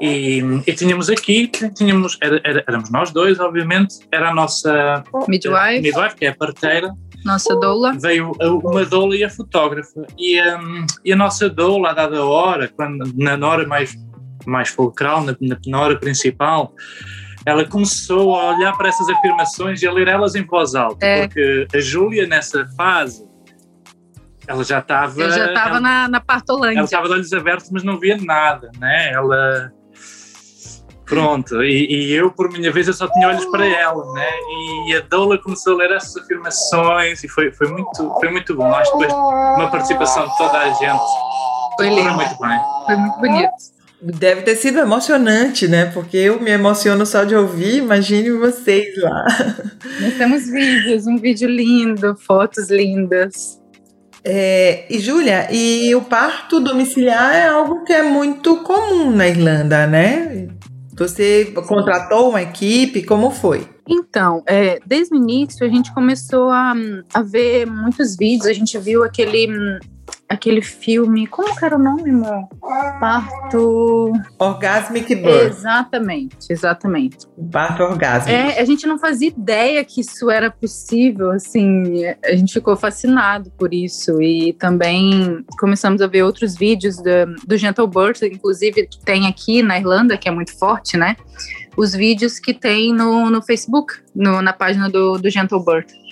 e, 0.00 0.42
e, 0.66 0.72
tínhamos 0.74 1.08
aqui, 1.08 1.48
tínhamos, 1.48 2.18
era, 2.20 2.40
era, 2.44 2.64
éramos 2.68 2.90
nós 2.90 3.10
dois, 3.10 3.40
obviamente, 3.40 3.96
era 4.12 4.30
a 4.30 4.34
nossa 4.34 5.02
midwife, 5.28 5.80
midwife 5.80 6.16
que 6.16 6.26
é 6.26 6.28
a 6.28 6.34
parteira. 6.34 6.92
Nossa 7.24 7.56
doula. 7.56 7.92
Veio 7.98 8.32
uma 8.40 8.84
doula 8.84 9.16
e 9.16 9.24
a 9.24 9.30
fotógrafa. 9.30 10.06
E, 10.16 10.40
um, 10.40 10.86
e 11.04 11.12
a 11.12 11.16
nossa 11.16 11.48
doula, 11.48 11.90
a 11.90 11.92
dada 11.92 12.24
hora, 12.24 12.68
quando, 12.68 13.12
na 13.16 13.48
hora 13.48 13.66
mais, 13.66 13.94
mais 14.46 14.68
fulcral, 14.68 15.24
na, 15.24 15.36
na 15.66 15.80
hora 15.80 15.98
principal, 15.98 16.72
ela 17.44 17.64
começou 17.64 18.34
a 18.34 18.56
olhar 18.56 18.76
para 18.76 18.88
essas 18.88 19.08
afirmações 19.08 19.82
e 19.82 19.86
a 19.86 19.92
ler 19.92 20.08
elas 20.08 20.34
em 20.34 20.44
voz 20.44 20.74
alta, 20.74 21.04
é. 21.04 21.26
porque 21.26 21.66
a 21.74 21.80
Júlia, 21.80 22.26
nessa 22.26 22.66
fase, 22.76 23.24
ela 24.46 24.62
já 24.62 24.78
estava. 24.78 25.30
Já 25.30 25.46
estava 25.46 25.80
na, 25.80 26.08
na 26.08 26.20
partolândia. 26.20 26.78
Ela 26.78 26.84
estava 26.84 27.08
de 27.08 27.14
olhos 27.14 27.32
abertos, 27.32 27.70
mas 27.70 27.82
não 27.82 27.98
via 27.98 28.16
nada, 28.16 28.70
né? 28.78 29.12
Ela 29.12 29.72
Pronto, 31.06 31.62
e, 31.62 31.86
e, 31.86 32.12
eu, 32.12 32.32
por 32.32 32.50
minha 32.50 32.72
vez, 32.72 32.88
eu 32.88 32.92
só 32.92 33.06
tinha 33.06 33.28
olhos 33.28 33.44
para 33.46 33.64
ela, 33.64 34.12
né? 34.12 34.28
E 34.88 34.96
a 34.96 35.00
Dola 35.00 35.38
começou 35.38 35.74
a 35.74 35.76
ler 35.76 35.92
essas 35.92 36.16
afirmações 36.16 37.22
e 37.22 37.28
foi, 37.28 37.52
foi, 37.52 37.68
muito, 37.68 38.14
foi 38.18 38.28
muito 38.28 38.56
bom. 38.56 38.66
Acho 38.74 38.90
que 38.92 38.98
depois 38.98 39.14
uma 39.56 39.70
participação 39.70 40.26
de 40.26 40.36
toda 40.36 40.58
a 40.58 40.68
gente 40.70 41.04
foi, 41.76 41.90
lindo. 41.90 42.02
foi 42.02 42.12
muito 42.12 42.40
bem. 42.40 42.60
Foi 42.86 42.96
muito 42.96 43.20
bonito. 43.20 43.76
Deve 44.02 44.42
ter 44.42 44.56
sido 44.56 44.80
emocionante, 44.80 45.68
né? 45.68 45.86
Porque 45.86 46.16
eu 46.16 46.40
me 46.40 46.50
emociono 46.50 47.06
só 47.06 47.22
de 47.22 47.36
ouvir, 47.36 47.76
imagine 47.76 48.30
vocês 48.32 49.00
lá. 49.00 49.24
Nós 50.00 50.14
temos 50.18 50.50
vídeos, 50.50 51.06
um 51.06 51.16
vídeo 51.16 51.48
lindo, 51.48 52.16
fotos 52.16 52.68
lindas. 52.68 53.60
É, 54.24 54.84
e 54.90 54.98
Júlia, 54.98 55.46
e 55.52 55.94
o 55.94 56.02
parto 56.02 56.58
domiciliar 56.58 57.32
é 57.32 57.46
algo 57.46 57.84
que 57.84 57.92
é 57.92 58.02
muito 58.02 58.56
comum 58.64 59.12
na 59.12 59.28
Irlanda, 59.28 59.86
né? 59.86 60.48
Você 60.96 61.52
contratou 61.66 62.30
uma 62.30 62.42
equipe? 62.42 63.02
Como 63.02 63.30
foi? 63.30 63.68
Então, 63.88 64.42
é, 64.46 64.80
desde 64.84 65.14
o 65.14 65.16
início 65.16 65.64
a 65.64 65.68
gente 65.68 65.92
começou 65.94 66.50
a, 66.50 66.74
a 67.14 67.22
ver 67.22 67.66
muitos 67.66 68.16
vídeos, 68.16 68.46
a 68.46 68.52
gente 68.52 68.76
viu 68.78 69.04
aquele 69.04 69.78
aquele 70.28 70.60
filme, 70.60 71.26
como 71.26 71.56
que 71.56 71.64
era 71.64 71.76
o 71.76 71.78
nome, 71.78 72.10
amor? 72.10 72.48
Parto... 72.98 74.12
Orgasmic 74.38 75.14
Birth. 75.14 75.46
Exatamente, 75.46 76.36
exatamente. 76.50 77.18
Parto 77.50 77.82
orgásmico. 77.82 78.36
É, 78.36 78.58
a 78.58 78.64
gente 78.64 78.86
não 78.86 78.98
fazia 78.98 79.28
ideia 79.28 79.84
que 79.84 80.00
isso 80.00 80.30
era 80.30 80.50
possível, 80.50 81.30
assim, 81.30 82.04
a 82.24 82.34
gente 82.34 82.52
ficou 82.52 82.76
fascinado 82.76 83.50
por 83.52 83.72
isso 83.72 84.20
e 84.20 84.52
também 84.54 85.44
começamos 85.58 86.02
a 86.02 86.06
ver 86.06 86.22
outros 86.22 86.56
vídeos 86.56 86.96
do, 86.96 87.34
do 87.46 87.56
Gentle 87.56 87.86
Birth, 87.86 88.22
inclusive 88.22 88.86
que 88.86 88.98
tem 89.04 89.26
aqui 89.26 89.62
na 89.62 89.78
Irlanda, 89.78 90.18
que 90.18 90.28
é 90.28 90.32
muito 90.32 90.56
forte, 90.58 90.96
né? 90.96 91.16
Os 91.76 91.94
vídeos 91.94 92.38
que 92.40 92.54
tem 92.54 92.92
no, 92.92 93.30
no 93.30 93.42
Facebook, 93.42 93.94
no, 94.14 94.40
na 94.40 94.52
página 94.52 94.88
do, 94.88 95.18
do 95.18 95.30
Gentle 95.30 95.62
Birth 95.64 96.05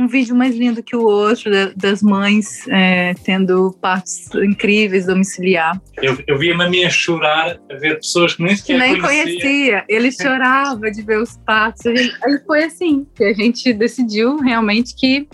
um 0.00 0.08
vídeo 0.08 0.34
mais 0.34 0.56
lindo 0.56 0.82
que 0.82 0.96
o 0.96 1.02
outro 1.02 1.50
das 1.76 2.02
mães 2.02 2.66
é, 2.68 3.12
tendo 3.22 3.76
partos 3.80 4.34
incríveis 4.34 5.06
domiciliar. 5.06 5.80
Eu, 6.00 6.16
eu 6.26 6.38
vi 6.38 6.50
a 6.50 6.56
mamãe 6.56 6.88
chorar 6.88 7.58
a 7.70 7.74
ver 7.74 7.96
pessoas 7.96 8.34
que 8.34 8.42
nem 8.42 8.56
sequer 8.56 8.72
que 8.72 8.78
nem 8.78 9.00
conhecia. 9.00 9.40
conhecia. 9.40 9.84
Ele 9.88 10.10
chorava 10.10 10.90
de 10.90 11.02
ver 11.02 11.18
os 11.18 11.36
partos. 11.44 11.84
Aí 11.86 12.40
foi 12.46 12.64
assim 12.64 13.06
que 13.14 13.24
a 13.24 13.34
gente 13.34 13.72
decidiu 13.74 14.38
realmente 14.38 14.94
que 14.94 15.28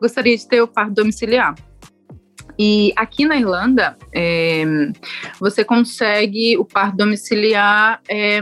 gostaria 0.00 0.36
de 0.36 0.48
ter 0.48 0.62
o 0.62 0.66
parto 0.66 0.94
domiciliar. 0.94 1.54
E 2.58 2.92
aqui 2.96 3.24
na 3.24 3.36
Irlanda, 3.36 3.96
é, 4.12 4.64
você 5.38 5.64
consegue 5.64 6.56
o 6.56 6.64
parto 6.64 6.96
domiciliar 6.96 8.00
é, 8.08 8.40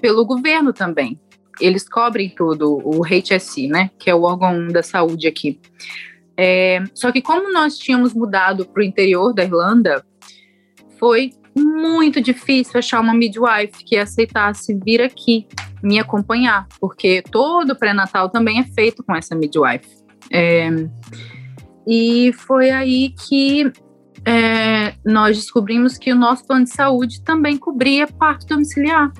pelo 0.00 0.24
governo 0.24 0.72
também 0.72 1.18
eles 1.60 1.88
cobrem 1.88 2.28
tudo, 2.28 2.80
o 2.84 3.02
HSI, 3.04 3.68
né, 3.68 3.90
que 3.98 4.10
é 4.10 4.14
o 4.14 4.22
órgão 4.22 4.68
da 4.68 4.82
saúde 4.82 5.26
aqui. 5.26 5.60
É, 6.36 6.82
só 6.94 7.10
que 7.10 7.20
como 7.20 7.52
nós 7.52 7.76
tínhamos 7.76 8.14
mudado 8.14 8.64
para 8.64 8.80
o 8.80 8.84
interior 8.84 9.34
da 9.34 9.42
Irlanda, 9.42 10.04
foi 10.98 11.32
muito 11.56 12.20
difícil 12.20 12.78
achar 12.78 13.00
uma 13.00 13.14
midwife 13.14 13.84
que 13.84 13.96
aceitasse 13.96 14.78
vir 14.84 15.00
aqui 15.00 15.48
me 15.82 15.98
acompanhar, 15.98 16.66
porque 16.80 17.22
todo 17.22 17.76
pré-natal 17.76 18.28
também 18.28 18.60
é 18.60 18.64
feito 18.64 19.02
com 19.02 19.14
essa 19.14 19.34
midwife. 19.34 19.88
É, 20.30 20.68
e 21.86 22.32
foi 22.46 22.70
aí 22.70 23.14
que 23.28 23.72
é, 24.24 24.94
nós 25.04 25.36
descobrimos 25.36 25.96
que 25.96 26.12
o 26.12 26.16
nosso 26.16 26.46
plano 26.46 26.64
de 26.64 26.70
saúde 26.70 27.22
também 27.22 27.56
cobria 27.56 28.06
parto 28.06 28.46
domiciliar 28.46 29.12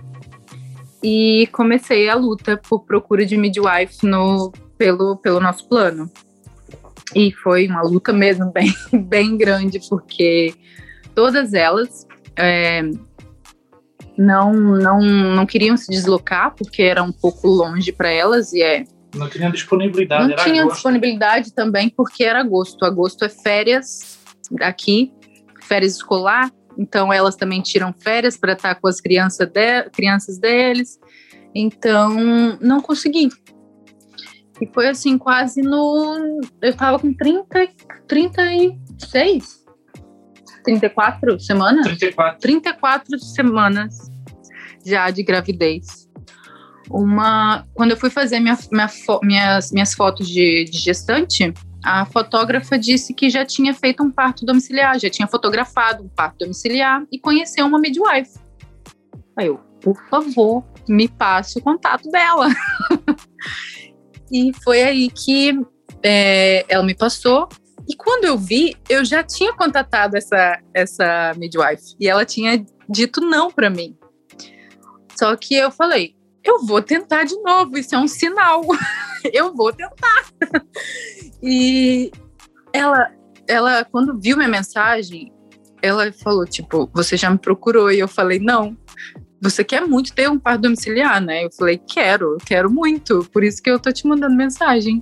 e 1.02 1.48
comecei 1.52 2.08
a 2.08 2.14
luta 2.14 2.60
por 2.68 2.84
procura 2.84 3.24
de 3.24 3.36
midwife 3.36 4.04
no, 4.04 4.52
pelo, 4.76 5.16
pelo 5.16 5.40
nosso 5.40 5.68
plano. 5.68 6.10
E 7.14 7.32
foi 7.32 7.66
uma 7.66 7.82
luta 7.82 8.12
mesmo 8.12 8.50
bem, 8.52 8.72
bem 8.92 9.36
grande, 9.36 9.80
porque 9.88 10.54
todas 11.14 11.54
elas 11.54 12.06
é, 12.36 12.82
não, 14.16 14.52
não, 14.52 15.00
não 15.00 15.46
queriam 15.46 15.76
se 15.76 15.88
deslocar, 15.90 16.54
porque 16.54 16.82
era 16.82 17.02
um 17.02 17.12
pouco 17.12 17.46
longe 17.46 17.92
para 17.92 18.10
elas, 18.10 18.52
e 18.52 18.62
é. 18.62 18.84
Não 19.14 19.28
tinham 19.28 19.50
disponibilidade. 19.50 20.28
Não 20.28 20.36
tinham 20.36 20.68
disponibilidade 20.68 21.54
também, 21.54 21.88
porque 21.88 22.24
era 22.24 22.40
agosto. 22.40 22.84
Agosto 22.84 23.24
é 23.24 23.28
férias 23.28 24.18
aqui, 24.60 25.12
férias 25.62 25.94
escolar, 25.94 26.50
então 26.78 27.12
elas 27.12 27.35
também 27.35 27.61
tiram 27.61 27.92
férias 27.92 28.37
para 28.37 28.52
estar 28.52 28.76
com 28.76 28.87
as 28.87 29.00
crianças, 29.00 29.49
de, 29.49 29.90
crianças 29.90 30.38
deles. 30.38 30.99
Então 31.52 32.56
não 32.61 32.80
consegui. 32.80 33.28
E 34.61 34.66
foi 34.73 34.88
assim, 34.88 35.18
quase 35.18 35.61
no. 35.61 36.40
Eu 36.62 36.76
tava 36.76 36.99
com 36.99 37.12
30, 37.12 37.68
36, 38.06 39.64
34 40.64 41.40
semanas? 41.40 41.87
34. 41.87 42.40
34 42.40 43.18
semanas 43.18 44.11
já 44.85 45.11
de 45.11 45.23
gravidez. 45.23 46.08
Uma, 46.90 47.66
quando 47.75 47.90
eu 47.90 47.97
fui 47.97 48.08
fazer 48.08 48.40
minha, 48.40 48.56
minha, 48.73 48.88
minhas, 49.23 49.73
minhas 49.73 49.94
fotos 49.94 50.28
de, 50.28 50.64
de 50.64 50.78
gestante, 50.78 51.52
a 51.85 52.04
fotógrafa 52.06 52.78
disse 52.78 53.14
que 53.14 53.30
já 53.30 53.44
tinha 53.44 53.73
feito 53.73 54.02
um 54.02 54.11
parto 54.11 54.44
domiciliar, 54.44 54.99
já 54.99 55.08
tinha 55.08 55.28
fotografado 55.28 56.02
um 56.02 56.08
parto 56.08 56.38
domiciliar 56.38 57.04
e 57.12 57.18
conheceu 57.18 57.66
uma 57.66 57.78
midwife. 57.78 58.38
Aí 59.37 59.47
eu, 59.47 59.61
por 59.80 59.97
favor, 60.08 60.64
me 60.88 61.08
passe 61.08 61.58
o 61.58 61.62
contato 61.62 62.11
dela. 62.11 62.49
e 64.30 64.52
foi 64.64 64.82
aí 64.82 65.11
que 65.11 65.61
é, 66.02 66.64
ela 66.68 66.82
me 66.82 66.94
passou. 66.94 67.49
E 67.88 67.97
quando 67.97 68.25
eu 68.25 68.37
vi, 68.37 68.76
eu 68.88 69.04
já 69.04 69.23
tinha 69.23 69.52
contatado 69.54 70.16
essa, 70.16 70.61
essa 70.75 71.32
midwife. 71.37 71.94
E 72.00 72.08
ela 72.08 72.25
tinha 72.25 72.64
dito 72.88 73.20
não 73.20 73.50
para 73.50 73.70
mim. 73.70 73.97
Só 75.16 75.35
que 75.37 75.54
eu 75.54 75.70
falei, 75.70 76.14
eu 76.44 76.64
vou 76.64 76.82
tentar 76.82 77.25
de 77.25 77.37
novo, 77.42 77.78
isso 77.78 77.94
é 77.94 77.99
um 77.99 78.08
sinal. 78.08 78.62
eu 79.32 79.54
vou 79.54 79.73
tentar. 79.73 80.26
E 81.42 82.11
ela, 82.73 83.11
ela, 83.47 83.85
quando 83.85 84.18
viu 84.18 84.37
minha 84.37 84.49
mensagem, 84.49 85.33
ela 85.83 86.11
falou, 86.12 86.45
tipo, 86.45 86.90
você 86.92 87.16
já 87.16 87.30
me 87.30 87.38
procurou? 87.38 87.90
E 87.90 87.99
eu 87.99 88.09
falei, 88.09 88.38
não. 88.38 88.76
Você 89.40 89.62
quer 89.62 89.87
muito 89.87 90.12
ter 90.12 90.28
um 90.28 90.38
parto 90.38 90.62
domiciliar, 90.62 91.21
né? 91.21 91.45
Eu 91.45 91.52
falei, 91.52 91.78
quero, 91.78 92.37
quero 92.45 92.71
muito. 92.71 93.25
Por 93.33 93.45
isso 93.45 93.62
que 93.62 93.71
eu 93.71 93.78
tô 93.78 93.92
te 93.92 94.07
mandando 94.07 94.35
mensagem. 94.35 95.00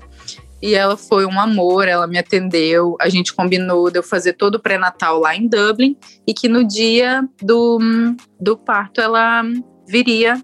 E 0.61 0.75
ela 0.75 0.97
foi 0.97 1.27
um 1.27 1.39
amor, 1.39 1.87
ela 1.87 2.07
me 2.07 2.19
atendeu, 2.19 2.97
a 3.01 3.09
gente 3.09 3.35
combinou 3.35 3.91
de 3.91 3.99
eu 3.99 4.03
fazer 4.03 4.33
todo 4.35 4.55
o 4.57 4.61
pré-natal 4.61 5.21
lá 5.21 5.37
em 5.37 5.47
Dublin 5.47 5.97
e 6.27 6.33
que 6.33 6.49
no 6.49 6.67
dia 6.67 7.29
do, 7.43 7.79
do 8.41 8.57
parto 8.57 9.01
ela 9.01 9.43
viria 9.87 10.43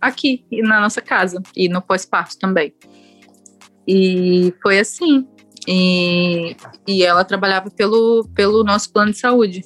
aqui 0.00 0.44
na 0.62 0.80
nossa 0.80 1.00
casa 1.00 1.42
e 1.54 1.68
no 1.68 1.82
pós-parto 1.82 2.38
também. 2.38 2.72
E 3.86 4.52
foi 4.62 4.78
assim. 4.78 5.26
E, 5.66 6.56
e 6.86 7.02
ela 7.02 7.24
trabalhava 7.24 7.70
pelo, 7.70 8.28
pelo 8.34 8.64
nosso 8.64 8.92
plano 8.92 9.12
de 9.12 9.18
saúde. 9.18 9.62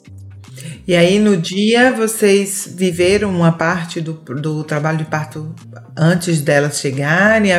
E 0.87 0.95
aí, 0.95 1.19
no 1.19 1.37
dia, 1.37 1.93
vocês 1.93 2.69
viveram 2.77 3.31
uma 3.31 3.53
parte 3.53 4.01
do, 4.01 4.13
do 4.13 4.63
trabalho 4.65 4.99
de 4.99 5.05
parto 5.05 5.55
antes 5.97 6.41
delas 6.43 6.79
chegarem? 6.79 7.51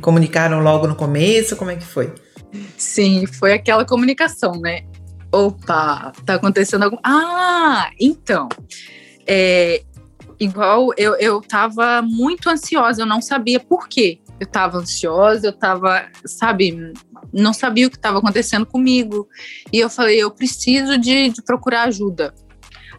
Comunicaram 0.00 0.60
logo 0.60 0.86
no 0.86 0.94
começo? 0.94 1.56
Como 1.56 1.70
é 1.70 1.76
que 1.76 1.84
foi? 1.84 2.12
Sim, 2.76 3.26
foi 3.26 3.52
aquela 3.52 3.84
comunicação, 3.84 4.52
né? 4.52 4.82
Opa, 5.32 6.12
tá 6.24 6.34
acontecendo 6.34 6.84
algum. 6.84 6.98
Ah, 7.02 7.90
então. 8.00 8.48
É, 9.26 9.82
igual 10.38 10.90
eu, 10.96 11.16
eu 11.16 11.40
tava 11.40 12.00
muito 12.02 12.48
ansiosa, 12.48 13.02
eu 13.02 13.06
não 13.06 13.20
sabia 13.20 13.58
por 13.58 13.88
quê. 13.88 14.20
Eu 14.38 14.46
tava 14.46 14.78
ansiosa, 14.78 15.46
eu 15.46 15.52
tava, 15.52 16.06
sabe, 16.24 16.92
não 17.32 17.52
sabia 17.52 17.86
o 17.86 17.90
que 17.90 17.96
estava 17.96 18.18
acontecendo 18.18 18.66
comigo. 18.66 19.28
E 19.72 19.78
eu 19.78 19.88
falei, 19.88 20.22
eu 20.22 20.30
preciso 20.30 20.98
de, 20.98 21.30
de 21.30 21.42
procurar 21.42 21.84
ajuda. 21.84 22.34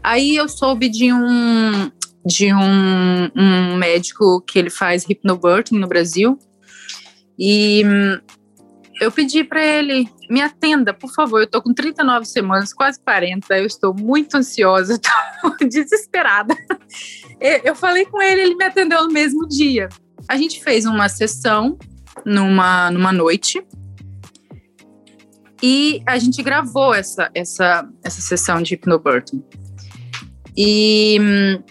Aí 0.04 0.36
eu 0.36 0.48
soube 0.48 0.90
de 0.90 1.12
um 1.14 1.92
de 2.26 2.54
um, 2.54 3.32
um 3.36 3.78
médico 3.78 4.42
que 4.42 4.60
ele 4.60 4.70
faz 4.70 5.06
hypnobirthing 5.06 5.80
no 5.80 5.88
Brasil. 5.88 6.38
E 7.40 7.84
hum, 7.86 8.20
eu 9.00 9.12
pedi 9.12 9.44
para 9.44 9.66
ele, 9.66 10.10
me 10.30 10.42
atenda, 10.42 10.94
por 10.94 11.12
favor. 11.14 11.40
Eu 11.40 11.48
tô 11.48 11.62
com 11.62 11.74
39 11.74 12.26
semanas, 12.26 12.74
quase 12.74 13.00
40. 13.00 13.58
Eu 13.58 13.66
estou 13.66 13.94
muito 13.94 14.36
ansiosa, 14.36 15.00
desesperada. 15.70 16.56
Eu 17.64 17.76
falei 17.76 18.06
com 18.06 18.22
ele, 18.22 18.42
ele 18.42 18.56
me 18.56 18.66
atendeu 18.66 19.04
no 19.04 19.14
mesmo 19.14 19.48
dia. 19.48 19.88
A 20.28 20.38
gente 20.38 20.64
fez 20.64 20.86
uma 20.86 21.10
sessão 21.10 21.78
numa, 22.26 22.92
numa 22.92 23.12
noite 23.12 23.66
e 25.62 26.02
a 26.06 26.18
gente 26.18 26.42
gravou 26.44 26.94
essa, 26.94 27.30
essa, 27.34 27.90
essa 28.04 28.22
sessão 28.22 28.62
de 28.62 28.76
hypnobirthing. 28.76 29.44
E 30.56 31.18
hum, 31.20 31.64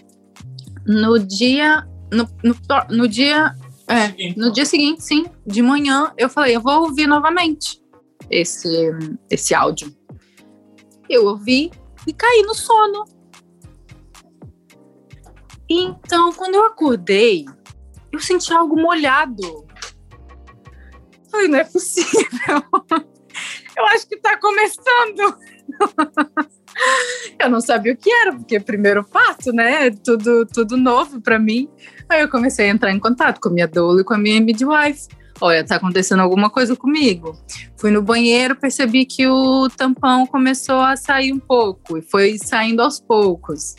no 0.86 1.18
dia. 1.18 1.86
No, 2.12 2.28
no, 2.42 2.56
no 2.96 3.08
dia. 3.08 3.54
É, 3.88 4.34
no 4.36 4.52
dia 4.52 4.66
seguinte, 4.66 5.04
sim, 5.04 5.26
de 5.46 5.62
manhã, 5.62 6.12
eu 6.18 6.28
falei, 6.28 6.56
eu 6.56 6.60
vou 6.60 6.82
ouvir 6.82 7.06
novamente 7.06 7.80
esse, 8.28 8.68
esse 9.30 9.54
áudio. 9.54 9.94
Eu 11.08 11.26
ouvi 11.26 11.70
e 12.04 12.12
caí 12.12 12.42
no 12.42 12.52
sono. 12.52 13.04
Então, 15.68 16.32
quando 16.32 16.56
eu 16.56 16.64
acordei, 16.64 17.44
eu 18.16 18.20
senti 18.20 18.52
algo 18.52 18.80
molhado. 18.80 19.66
Falei, 21.30 21.48
não 21.48 21.58
é 21.58 21.64
possível. 21.64 22.62
Eu 23.76 23.84
acho 23.88 24.08
que 24.08 24.16
tá 24.16 24.38
começando. 24.38 25.36
eu 27.38 27.50
não 27.50 27.60
sabia 27.60 27.92
o 27.92 27.96
que 27.96 28.10
era, 28.10 28.32
porque 28.32 28.58
primeiro 28.58 29.04
passo, 29.04 29.52
né? 29.52 29.90
Tudo, 29.90 30.46
tudo 30.46 30.78
novo 30.78 31.20
para 31.20 31.38
mim. 31.38 31.68
Aí 32.08 32.22
eu 32.22 32.30
comecei 32.30 32.70
a 32.70 32.72
entrar 32.72 32.90
em 32.90 32.98
contato 32.98 33.38
com 33.38 33.50
a 33.50 33.52
minha 33.52 33.68
doula 33.68 34.00
e 34.00 34.04
com 34.04 34.14
a 34.14 34.18
minha 34.18 34.40
midwife. 34.40 35.08
Olha, 35.38 35.62
tá 35.62 35.76
acontecendo 35.76 36.20
alguma 36.20 36.48
coisa 36.48 36.74
comigo. 36.74 37.38
Fui 37.76 37.90
no 37.90 38.00
banheiro, 38.00 38.56
percebi 38.56 39.04
que 39.04 39.26
o 39.26 39.68
tampão 39.68 40.26
começou 40.26 40.80
a 40.80 40.96
sair 40.96 41.34
um 41.34 41.38
pouco 41.38 41.98
e 41.98 42.02
foi 42.02 42.38
saindo 42.38 42.80
aos 42.80 42.98
poucos. 42.98 43.76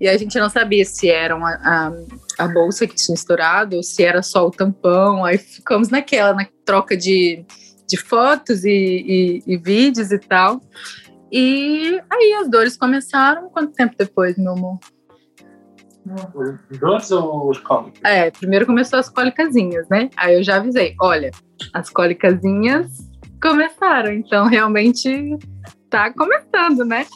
E 0.00 0.08
a 0.08 0.16
gente 0.16 0.38
não 0.38 0.48
sabia 0.48 0.86
se 0.86 1.10
era 1.10 1.36
uma, 1.36 1.50
a, 1.50 1.92
a 2.38 2.46
bolsa 2.48 2.86
que 2.86 2.94
tinha 2.94 3.14
estourado 3.14 3.76
ou 3.76 3.82
se 3.82 4.04
era 4.04 4.22
só 4.22 4.46
o 4.46 4.50
tampão. 4.50 5.24
Aí 5.24 5.38
ficamos 5.38 5.88
naquela, 5.88 6.34
na 6.34 6.46
troca 6.64 6.96
de, 6.96 7.44
de 7.88 7.96
fotos 7.96 8.64
e, 8.64 8.70
e, 8.70 9.42
e 9.46 9.56
vídeos 9.56 10.12
e 10.12 10.18
tal. 10.18 10.60
E 11.30 12.00
aí 12.10 12.34
as 12.40 12.48
dores 12.50 12.76
começaram. 12.76 13.48
Quanto 13.50 13.72
tempo 13.72 13.94
depois, 13.98 14.36
meu 14.36 14.52
amor? 14.52 14.78
Dores 16.78 17.10
ou 17.10 17.50
os 17.50 17.58
cólicos? 17.58 18.00
É, 18.04 18.30
primeiro 18.30 18.64
começou 18.64 18.98
as 18.98 19.08
cólicazinhas, 19.08 19.88
né? 19.88 20.08
Aí 20.16 20.36
eu 20.36 20.42
já 20.42 20.56
avisei, 20.56 20.94
olha, 21.00 21.32
as 21.72 21.90
cólicazinhas 21.90 22.86
começaram, 23.42 24.12
então 24.12 24.46
realmente 24.46 25.36
tá 25.96 26.12
começando, 26.12 26.84
né? 26.84 27.06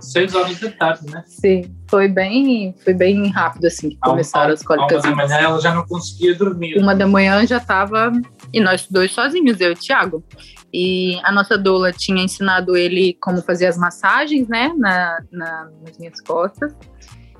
Seis 0.00 0.34
horas 0.34 0.58
da 0.58 0.70
tarde, 0.70 1.10
né? 1.10 1.22
Sim, 1.26 1.74
foi 1.88 2.08
bem, 2.08 2.74
foi 2.82 2.94
bem 2.94 3.28
rápido 3.30 3.66
assim 3.66 3.90
que 3.90 3.98
começaram 3.98 4.54
as 4.54 4.62
cólicas. 4.62 5.04
Uma 5.04 5.10
da 5.10 5.16
manhã 5.16 5.36
ela 5.36 5.60
já 5.60 5.74
não 5.74 5.86
conseguia 5.86 6.34
dormir. 6.34 6.78
Uma 6.78 6.94
da 6.94 7.06
manhã 7.06 7.46
já 7.46 7.60
tava 7.60 8.10
e 8.52 8.60
nós 8.60 8.86
dois 8.90 9.12
sozinhos, 9.12 9.60
eu 9.60 9.70
e 9.70 9.72
o 9.74 9.76
Thiago. 9.76 10.24
E 10.72 11.20
a 11.22 11.30
nossa 11.30 11.58
doula 11.58 11.92
tinha 11.92 12.24
ensinado 12.24 12.76
ele 12.76 13.16
como 13.20 13.42
fazer 13.42 13.66
as 13.66 13.76
massagens, 13.76 14.48
né, 14.48 14.72
na, 14.76 15.22
na, 15.30 15.70
nas 15.84 15.98
minhas 15.98 16.20
costas. 16.20 16.74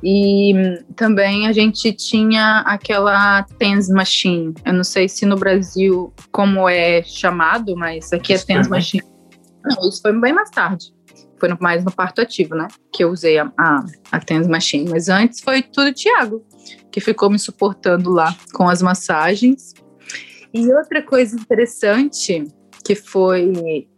E 0.07 0.53
também 0.95 1.49
a 1.49 1.53
gente 1.53 1.91
tinha 1.93 2.61
aquela 2.67 3.43
TENS 3.59 3.89
Machine. 3.89 4.53
Eu 4.65 4.75
não 4.75 4.85
sei 4.85 5.09
se 5.09 5.25
no 5.25 5.37
Brasil 5.37 6.13
como 6.31 6.69
é 6.69 7.03
chamado, 7.03 7.75
mas 7.75 8.13
aqui 8.13 8.35
é 8.35 8.39
TENS 8.39 8.69
Machine. 8.69 9.14
Não, 9.65 9.89
isso 9.89 10.03
foi 10.03 10.13
bem 10.19 10.33
mais 10.33 10.51
tarde. 10.51 10.93
Foi 11.39 11.49
no, 11.49 11.57
mais 11.61 11.85
no 11.85 11.91
parto 11.91 12.21
ativo, 12.21 12.55
né? 12.55 12.69
Que 12.93 13.05
eu 13.05 13.11
usei 13.11 13.39
a, 13.39 13.51
a, 13.59 13.85
a 14.13 14.49
Machine. 14.49 14.89
Mas 14.91 15.09
antes 15.09 15.41
foi 15.41 15.63
tudo 15.63 15.89
o 15.89 15.95
Thiago, 15.95 16.45
que 16.91 17.01
ficou 17.01 17.31
me 17.31 17.39
suportando 17.39 18.11
lá 18.11 18.35
com 18.53 18.69
as 18.69 18.83
massagens. 18.83 19.75
E 20.53 20.73
outra 20.73 21.03
coisa 21.03 21.37
interessante 21.37 22.45
que 22.85 22.95
foi. 22.95 23.89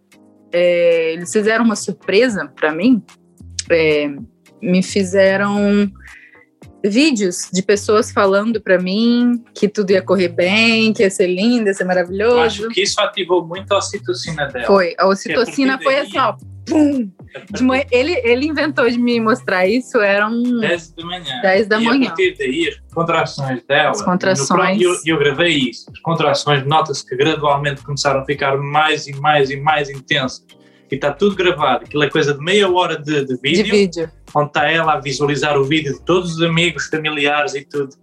É, 0.52 1.12
eles 1.14 1.32
fizeram 1.32 1.64
uma 1.64 1.76
surpresa 1.76 2.46
para 2.54 2.72
mim. 2.72 3.02
É, 3.68 4.08
me 4.62 4.82
fizeram 4.82 5.90
vídeos 6.88 7.48
de 7.52 7.62
pessoas 7.62 8.10
falando 8.10 8.60
para 8.60 8.78
mim 8.78 9.44
que 9.54 9.68
tudo 9.68 9.90
ia 9.90 10.02
correr 10.02 10.28
bem, 10.28 10.92
que 10.92 11.02
ia 11.02 11.10
ser 11.10 11.26
lindo, 11.26 11.68
ia 11.68 11.74
ser 11.74 11.84
maravilhoso. 11.84 12.36
Eu 12.36 12.40
acho 12.40 12.68
que 12.68 12.82
isso 12.82 13.00
ativou 13.00 13.46
muito 13.46 13.72
a 13.72 13.78
ocitocina 13.78 14.46
dela. 14.46 14.66
Foi, 14.66 14.94
a 14.98 15.06
ocitocina 15.06 15.78
foi 15.82 15.98
assim, 15.98 16.18
ó, 16.18 16.36
pum! 16.66 17.10
Manhã, 17.60 17.84
ele, 17.90 18.12
ele 18.24 18.46
inventou 18.46 18.88
de 18.88 18.98
me 18.98 19.20
mostrar 19.20 19.66
isso, 19.66 19.98
eram 19.98 20.42
10 20.60 20.92
da 20.92 21.04
manhã. 21.04 21.40
10 21.42 21.66
da 21.68 21.80
e 21.80 21.84
manhã. 21.84 22.06
a 22.06 22.08
partir 22.08 22.34
daí, 22.38 22.68
as 22.68 22.94
contrações 22.94 23.62
dela. 23.66 23.90
As 23.90 24.02
contrações. 24.02 24.80
E 24.80 24.82
eu, 24.82 24.96
eu, 25.04 25.18
gravei 25.18 25.54
isso. 25.54 25.90
As 25.92 26.00
contrações, 26.00 26.66
nota-se 26.66 27.06
que 27.06 27.14
gradualmente 27.16 27.82
começaram 27.82 28.20
a 28.20 28.24
ficar 28.24 28.56
mais 28.56 29.06
e 29.06 29.12
mais 29.16 29.50
e 29.50 29.56
mais 29.56 29.90
intensas. 29.90 30.44
E 30.90 30.94
está 30.94 31.12
tudo 31.12 31.36
gravado. 31.36 31.84
Aquilo 31.84 32.04
é 32.04 32.10
coisa 32.10 32.32
de 32.32 32.40
meia 32.40 32.70
hora 32.70 32.96
de, 32.96 33.24
de 33.24 33.36
vídeo. 33.36 33.64
De 33.64 33.70
vídeo. 33.70 34.10
Onde 34.34 34.48
está 34.48 34.70
ela 34.70 34.94
a 34.94 35.00
visualizar 35.00 35.58
o 35.58 35.64
vídeo 35.64 35.94
de 35.94 36.02
todos 36.02 36.36
os 36.36 36.42
amigos, 36.42 36.86
familiares 36.86 37.54
e 37.54 37.64
tudo 37.64 37.94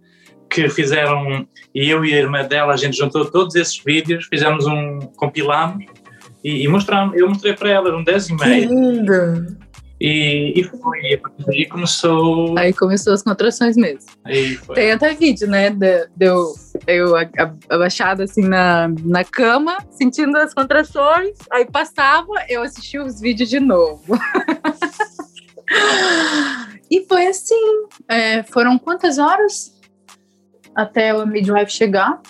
que 0.50 0.70
fizeram. 0.70 1.48
E 1.74 1.90
eu 1.90 2.04
e 2.06 2.14
a 2.14 2.18
irmã 2.18 2.44
dela, 2.44 2.74
a 2.74 2.78
gente 2.78 2.98
juntou 2.98 3.26
todos 3.30 3.56
esses 3.56 3.78
vídeos, 3.84 4.26
fizemos 4.26 4.66
um. 4.66 5.00
compilamos 5.18 5.86
e, 6.44 6.64
e 6.64 6.68
mostramos, 6.68 7.16
eu 7.18 7.28
mostrei 7.30 7.54
para 7.54 7.70
ela, 7.70 7.96
um 7.98 8.04
10 8.04 8.30
e 8.30 8.36
meio. 8.36 8.70
Lindo! 8.70 9.64
E, 10.02 10.60
e 10.60 10.64
foi, 10.66 11.14
a 11.14 11.18
partir 11.18 11.46
daí 11.46 11.66
começou. 11.66 12.58
Aí 12.58 12.74
começou 12.74 13.14
as 13.14 13.24
contrações 13.24 13.78
mesmo. 13.78 14.10
Aí. 14.26 14.58
Tem 14.74 14.92
até 14.92 15.14
vídeo, 15.14 15.48
né? 15.48 15.70
de- 15.70 16.08
Deu 16.18 16.54
eu 16.88 17.16
a- 17.16 17.30
abaixada 17.70 18.26
assim 18.26 18.42
na, 18.42 18.90
na 19.06 19.24
cama, 19.24 19.78
sentindo 19.92 20.36
as 20.38 20.54
contrações. 20.54 21.38
Aí 21.50 21.64
passava, 21.66 22.28
eu 22.50 22.62
assistia 22.64 23.02
os 23.02 23.22
vídeos 23.22 23.50
de 23.50 23.62
novo. 23.62 24.04
e 26.90 27.06
foi 27.08 27.28
assim. 27.28 27.56
é, 28.08 28.44
foram 28.44 28.78
quantas 28.78 29.18
horas 29.18 29.74
até 30.76 31.14
o 31.14 31.26
midwife 31.26 31.72
chegar? 31.72 32.22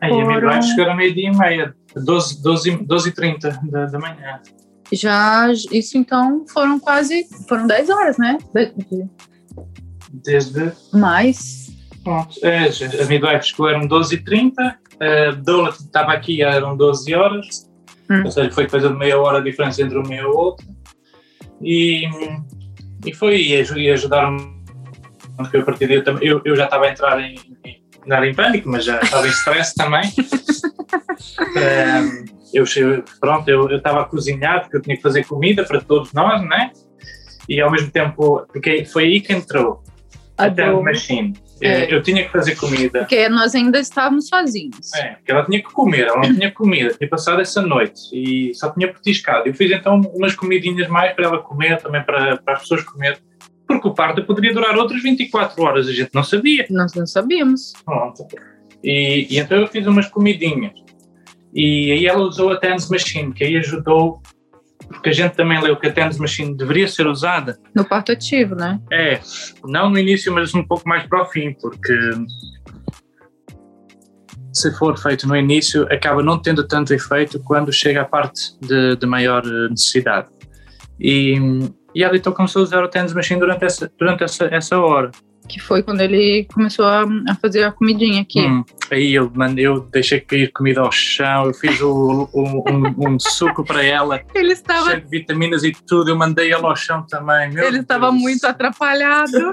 Aí 0.00 0.10
a 0.10 0.14
foram- 0.24 0.34
midwife 0.34 0.68
chegou 0.74 0.92
a 0.92 0.96
meio-dia 0.96 1.30
e 1.30 1.36
meia, 1.36 1.74
12, 1.96 2.42
12, 2.42 2.76
12 2.84 3.08
e 3.08 3.12
30 3.12 3.60
da, 3.64 3.86
da 3.86 3.98
manhã. 3.98 4.40
Já, 4.92 5.50
isso 5.72 5.96
então 5.96 6.44
foram 6.52 6.78
quase, 6.78 7.26
foram 7.48 7.66
10 7.66 7.88
horas, 7.90 8.18
né? 8.18 8.38
De- 8.54 8.72
de- 8.76 9.08
Desde. 10.12 10.72
Mais. 10.92 11.72
Pronto, 12.04 12.34
é, 12.42 12.64
a 12.66 13.04
midwife 13.06 13.46
chegou, 13.46 13.68
eram 13.68 13.86
12 13.86 14.14
e 14.14 14.22
30 14.22 14.78
a 15.00 15.30
doula 15.32 15.70
estava 15.70 16.12
aqui, 16.12 16.42
eram 16.42 16.76
12 16.76 17.14
horas. 17.14 17.68
Hum. 18.10 18.22
Ou 18.26 18.30
seja, 18.30 18.50
foi 18.52 18.68
coisa 18.68 18.88
de 18.90 18.94
meia 18.94 19.18
hora 19.18 19.38
a 19.38 19.40
diferença 19.42 19.82
entre 19.82 19.96
uma 19.98 20.14
e 20.14 20.18
a 20.18 20.28
outra. 20.28 20.66
E, 21.62 22.06
e 23.04 23.12
foi, 23.14 23.40
e 23.40 23.56
aj- 23.60 23.72
ajudaram-me. 23.92 24.54
Porque 25.36 25.56
a 25.56 25.62
partir 25.62 25.86
daí 25.88 25.96
eu, 25.96 26.04
também- 26.04 26.28
eu, 26.28 26.40
eu 26.44 26.54
já 26.56 26.64
estava 26.64 26.86
a 26.86 26.90
entrar 26.90 27.20
em, 27.20 27.34
em, 27.64 27.82
não 28.06 28.16
era 28.16 28.28
em 28.28 28.34
pânico, 28.34 28.68
mas 28.68 28.84
já 28.84 29.00
estava 29.00 29.26
em 29.26 29.30
stress 29.30 29.74
também. 29.76 30.02
Ehm, 31.56 32.24
eu, 32.52 32.64
pronto, 33.20 33.48
eu 33.48 33.68
eu 33.70 33.76
estava 33.78 34.02
a 34.02 34.04
cozinhar 34.04 34.60
porque 34.62 34.76
eu 34.76 34.82
tinha 34.82 34.96
que 34.96 35.02
fazer 35.02 35.24
comida 35.26 35.64
para 35.64 35.80
todos 35.80 36.12
nós, 36.12 36.40
né? 36.42 36.70
E 37.48 37.60
ao 37.60 37.70
mesmo 37.70 37.90
tempo, 37.90 38.46
porque 38.52 38.84
foi 38.84 39.04
aí 39.04 39.20
que 39.20 39.32
entrou 39.32 39.82
a 40.38 40.48
doula. 40.48 40.82
Machine. 40.82 41.34
É. 41.60 41.84
Eu, 41.84 41.96
eu 41.96 42.02
tinha 42.02 42.24
que 42.24 42.30
fazer 42.30 42.56
comida. 42.56 43.00
Porque 43.00 43.28
nós 43.28 43.54
ainda 43.54 43.78
estávamos 43.78 44.28
sozinhos. 44.28 44.92
É, 44.94 45.14
porque 45.14 45.30
ela 45.30 45.44
tinha 45.44 45.62
que 45.62 45.72
comer, 45.72 46.06
ela 46.08 46.16
não 46.16 46.34
tinha 46.34 46.50
comida, 46.50 46.94
tinha 46.94 47.08
passado 47.08 47.40
essa 47.40 47.62
noite 47.62 48.00
e 48.12 48.54
só 48.54 48.70
tinha 48.70 48.92
petiscado. 48.92 49.48
Eu 49.48 49.54
fiz 49.54 49.70
então 49.70 50.00
umas 50.14 50.34
comidinhas 50.34 50.88
mais 50.88 51.12
para 51.14 51.26
ela 51.26 51.38
comer, 51.38 51.80
também 51.80 52.02
para, 52.02 52.36
para 52.38 52.54
as 52.54 52.60
pessoas 52.60 52.82
comer, 52.82 53.18
porque 53.66 53.88
o 53.88 53.94
parto 53.94 54.24
poderia 54.24 54.52
durar 54.52 54.76
outras 54.76 55.02
24 55.02 55.62
horas, 55.62 55.88
a 55.88 55.92
gente 55.92 56.10
não 56.12 56.22
sabia. 56.22 56.66
Nós 56.70 56.94
não 56.94 57.06
sabíamos. 57.06 57.72
Pronto. 57.84 58.26
E, 58.82 59.26
e 59.30 59.38
então 59.38 59.58
eu 59.58 59.66
fiz 59.68 59.86
umas 59.86 60.08
comidinhas. 60.08 60.72
E 61.54 61.92
aí 61.92 62.06
ela 62.06 62.22
usou 62.22 62.50
a 62.50 62.56
Tens 62.56 62.90
Machine, 62.90 63.32
que 63.32 63.44
aí 63.44 63.56
ajudou, 63.56 64.20
porque 64.94 65.10
a 65.10 65.12
gente 65.12 65.34
também 65.34 65.60
leu 65.60 65.76
que 65.76 65.86
a 65.86 65.92
Tens 65.92 66.18
Machine 66.18 66.56
deveria 66.56 66.88
ser 66.88 67.06
usada. 67.06 67.58
No 67.74 67.84
parto 67.84 68.12
ativo, 68.12 68.54
né? 68.54 68.80
É, 68.90 69.20
não 69.64 69.90
no 69.90 69.98
início, 69.98 70.32
mas 70.32 70.54
um 70.54 70.62
pouco 70.64 70.88
mais 70.88 71.06
para 71.06 71.22
o 71.22 71.26
fim, 71.26 71.52
porque 71.60 71.94
se 74.52 74.72
for 74.72 74.96
feito 74.96 75.26
no 75.26 75.36
início, 75.36 75.82
acaba 75.92 76.22
não 76.22 76.40
tendo 76.40 76.66
tanto 76.66 76.94
efeito 76.94 77.40
quando 77.40 77.72
chega 77.72 78.02
à 78.02 78.04
parte 78.04 78.56
de, 78.60 78.96
de 78.96 79.06
maior 79.06 79.42
eh, 79.44 79.68
necessidade. 79.68 80.28
E, 80.98 81.34
e 81.92 82.04
ela 82.04 82.16
então 82.16 82.32
começou 82.32 82.60
a 82.60 82.62
usar 82.62 82.84
o 82.84 82.88
Tens 82.88 83.12
Machine 83.12 83.40
durante 83.40 83.64
essa, 83.64 83.90
durante 83.98 84.22
essa, 84.22 84.44
essa 84.46 84.78
hora. 84.78 85.10
Que 85.48 85.60
foi 85.60 85.82
quando 85.82 86.00
ele 86.00 86.46
começou 86.54 86.86
a, 86.86 87.02
a 87.28 87.34
fazer 87.34 87.64
a 87.64 87.70
comidinha 87.72 88.22
aqui. 88.22 88.40
Hum, 88.40 88.64
aí 88.90 89.12
eu, 89.14 89.30
mandei, 89.34 89.66
eu 89.66 89.80
deixei 89.80 90.18
cair 90.20 90.50
comida 90.52 90.80
ao 90.80 90.90
chão, 90.90 91.44
eu 91.46 91.54
fiz 91.54 91.80
o, 91.82 92.28
o- 92.32 92.64
um, 92.70 93.10
um 93.12 93.18
suco 93.20 93.62
para 93.64 93.84
ela, 93.84 94.22
Ele 94.34 94.52
estava, 94.54 94.90
cheio 94.90 95.02
de 95.02 95.08
vitaminas 95.08 95.62
e 95.62 95.72
tudo, 95.72 96.10
eu 96.10 96.16
mandei 96.16 96.50
ela 96.50 96.68
ao 96.70 96.76
chão 96.76 97.04
também. 97.06 97.50
Meu 97.52 97.66
ele 97.66 97.80
estava 97.80 98.10
Deus. 98.10 98.22
muito 98.22 98.44
atrapalhado. 98.46 99.52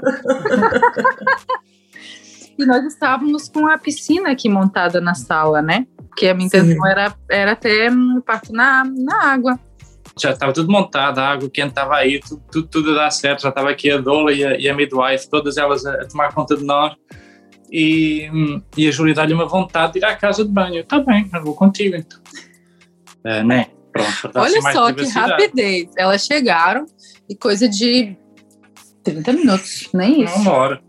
e 2.58 2.64
nós 2.64 2.84
estávamos 2.86 3.48
com 3.48 3.66
a 3.66 3.76
piscina 3.78 4.30
aqui 4.30 4.48
montada 4.48 5.00
na 5.00 5.14
sala, 5.14 5.60
né? 5.62 5.86
Porque 6.08 6.26
a 6.28 6.34
minha 6.34 6.48
Sim. 6.48 6.58
intenção 6.58 6.86
era, 6.86 7.14
era 7.30 7.56
ter 7.56 7.90
parto 8.26 8.52
na, 8.52 8.84
na 8.84 9.24
água. 9.32 9.58
Já 10.20 10.30
estava 10.30 10.52
tudo 10.52 10.70
montado, 10.70 11.18
a 11.18 11.28
água 11.30 11.48
quente 11.50 11.70
estava 11.70 11.96
aí, 11.96 12.20
tudo, 12.20 12.42
tudo, 12.50 12.68
tudo 12.68 12.90
a 12.92 12.94
dar 13.04 13.10
certo, 13.10 13.42
já 13.42 13.48
estava 13.48 13.70
aqui 13.70 13.90
a 13.90 13.98
doula 13.98 14.32
e 14.32 14.44
a, 14.44 14.58
e 14.58 14.68
a 14.68 14.74
midwife, 14.74 15.28
todas 15.30 15.56
elas 15.56 15.84
a, 15.86 15.94
a 15.94 16.06
tomar 16.06 16.32
conta 16.34 16.56
de 16.56 16.64
nós. 16.64 16.94
E, 17.70 18.28
hum, 18.30 18.60
e 18.76 18.86
a 18.86 18.90
Júlia 18.90 19.14
dá-lhe 19.14 19.32
uma 19.32 19.46
vontade 19.46 19.94
de 19.94 19.98
ir 20.00 20.04
à 20.04 20.14
casa 20.14 20.44
de 20.44 20.50
banho. 20.50 20.80
Está 20.80 21.00
bem, 21.00 21.28
eu 21.32 21.42
vou 21.42 21.54
contigo 21.54 21.96
então. 21.96 22.20
É, 23.24 23.42
né? 23.42 23.66
Pronto, 23.92 24.30
Olha 24.38 24.46
assim 24.46 24.60
mais 24.60 24.76
só 24.76 24.92
que 24.92 25.04
rapidez. 25.06 25.90
Elas 25.96 26.24
chegaram 26.26 26.84
e 27.28 27.34
coisa 27.34 27.68
de 27.68 28.16
30 29.04 29.32
minutos, 29.32 29.88
nem 29.94 30.22
isso. 30.24 30.36
Uma 30.36 30.52
hora. 30.52 30.80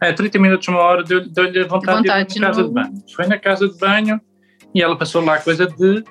É. 0.00 0.08
É, 0.08 0.12
30 0.12 0.38
minutos, 0.38 0.68
uma 0.68 0.78
hora, 0.78 1.02
deu-lhe 1.02 1.60
a 1.60 1.66
vontade, 1.66 1.98
Vontade 1.98 2.28
de 2.28 2.38
ir 2.38 2.40
na 2.40 2.46
casa 2.48 2.62
no- 2.62 2.68
de 2.68 2.74
banho. 2.74 2.94
Foi 3.14 3.26
na 3.26 3.38
casa 3.38 3.68
de 3.68 3.78
banho 3.78 4.20
e 4.74 4.82
ela 4.82 4.96
passou 4.96 5.22
lá 5.24 5.38
coisa 5.38 5.66
de. 5.66 6.04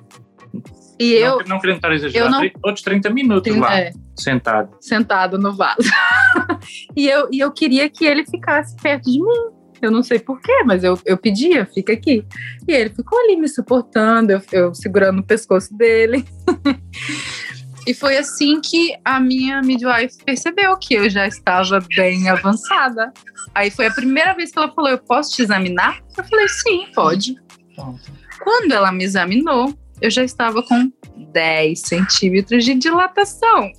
E 0.99 1.13
eu, 1.13 1.39
não, 1.39 1.45
não 1.45 1.59
querendo 1.59 1.77
estar 1.77 1.93
eu 2.17 2.29
não- 2.29 2.41
outros 2.63 2.81
30 2.81 3.09
minutos 3.09 3.55
lá, 3.55 3.79
é, 3.79 3.91
sentado. 4.15 4.75
sentado 4.81 5.37
no 5.37 5.53
vaso. 5.53 5.77
e, 6.95 7.07
eu, 7.07 7.27
e 7.31 7.39
eu 7.39 7.51
queria 7.51 7.87
que 7.89 8.05
ele 8.05 8.25
ficasse 8.25 8.75
perto 8.77 9.11
de 9.11 9.19
mim. 9.19 9.57
Eu 9.79 9.91
não 9.91 10.01
sei 10.01 10.17
porquê, 10.17 10.63
mas 10.65 10.83
eu, 10.83 10.99
eu 11.05 11.15
pedia, 11.17 11.67
fica 11.67 11.93
aqui. 11.93 12.25
E 12.67 12.73
ele 12.73 12.89
ficou 12.89 13.19
ali 13.19 13.35
me 13.35 13.47
suportando, 13.47 14.31
eu, 14.31 14.41
eu 14.51 14.73
segurando 14.73 15.19
o 15.19 15.23
pescoço 15.23 15.75
dele. 15.77 16.25
e 17.85 17.93
foi 17.93 18.17
assim 18.17 18.59
que 18.59 18.95
a 19.05 19.19
minha 19.19 19.61
midwife 19.61 20.17
percebeu 20.25 20.75
que 20.79 20.95
eu 20.95 21.07
já 21.11 21.27
estava 21.27 21.79
bem 21.95 22.27
avançada. 22.27 23.13
Aí 23.53 23.69
foi 23.69 23.85
a 23.85 23.91
primeira 23.93 24.33
vez 24.33 24.51
que 24.51 24.57
ela 24.57 24.71
falou: 24.73 24.89
Eu 24.89 24.97
posso 24.97 25.35
te 25.35 25.43
examinar? 25.43 25.99
Eu 26.17 26.23
falei: 26.23 26.47
Sim, 26.47 26.87
pode. 26.95 27.35
Pronto. 27.75 28.01
Quando 28.43 28.71
ela 28.71 28.91
me 28.91 29.03
examinou, 29.03 29.77
eu 30.01 30.09
já 30.09 30.23
estava 30.23 30.61
com 30.63 30.91
10 31.33 31.79
centímetros 31.81 32.63
de 32.65 32.75
dilatação. 32.75 33.71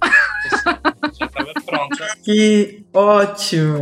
Já 1.19 1.27
estava 1.27 1.53
pronto. 1.65 1.99
Que 2.25 2.85
ótimo! 2.93 3.79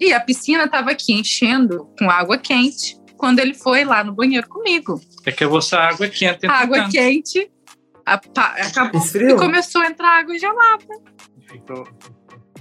E, 0.00 0.06
E 0.08 0.12
a 0.12 0.20
piscina 0.20 0.64
estava 0.64 0.90
aqui 0.90 1.12
enchendo 1.12 1.88
com 1.98 2.10
água 2.10 2.38
quente 2.38 2.96
quando 3.16 3.38
ele 3.38 3.54
foi 3.54 3.84
lá 3.84 4.02
no 4.02 4.12
banheiro 4.12 4.48
comigo. 4.48 5.00
Acabou-se 5.26 5.74
a 5.74 5.88
água 5.88 6.08
quente. 6.08 6.46
A 6.46 6.52
água 6.52 6.78
entretanto. 6.78 6.92
quente 6.92 7.50
a 8.06 8.18
pa- 8.18 8.54
acabou 8.58 9.00
Esfriou? 9.00 9.36
e 9.36 9.38
começou 9.38 9.82
a 9.82 9.86
entrar 9.86 10.18
água 10.20 10.38
gelada. 10.38 10.84
Ficou- 11.48 11.86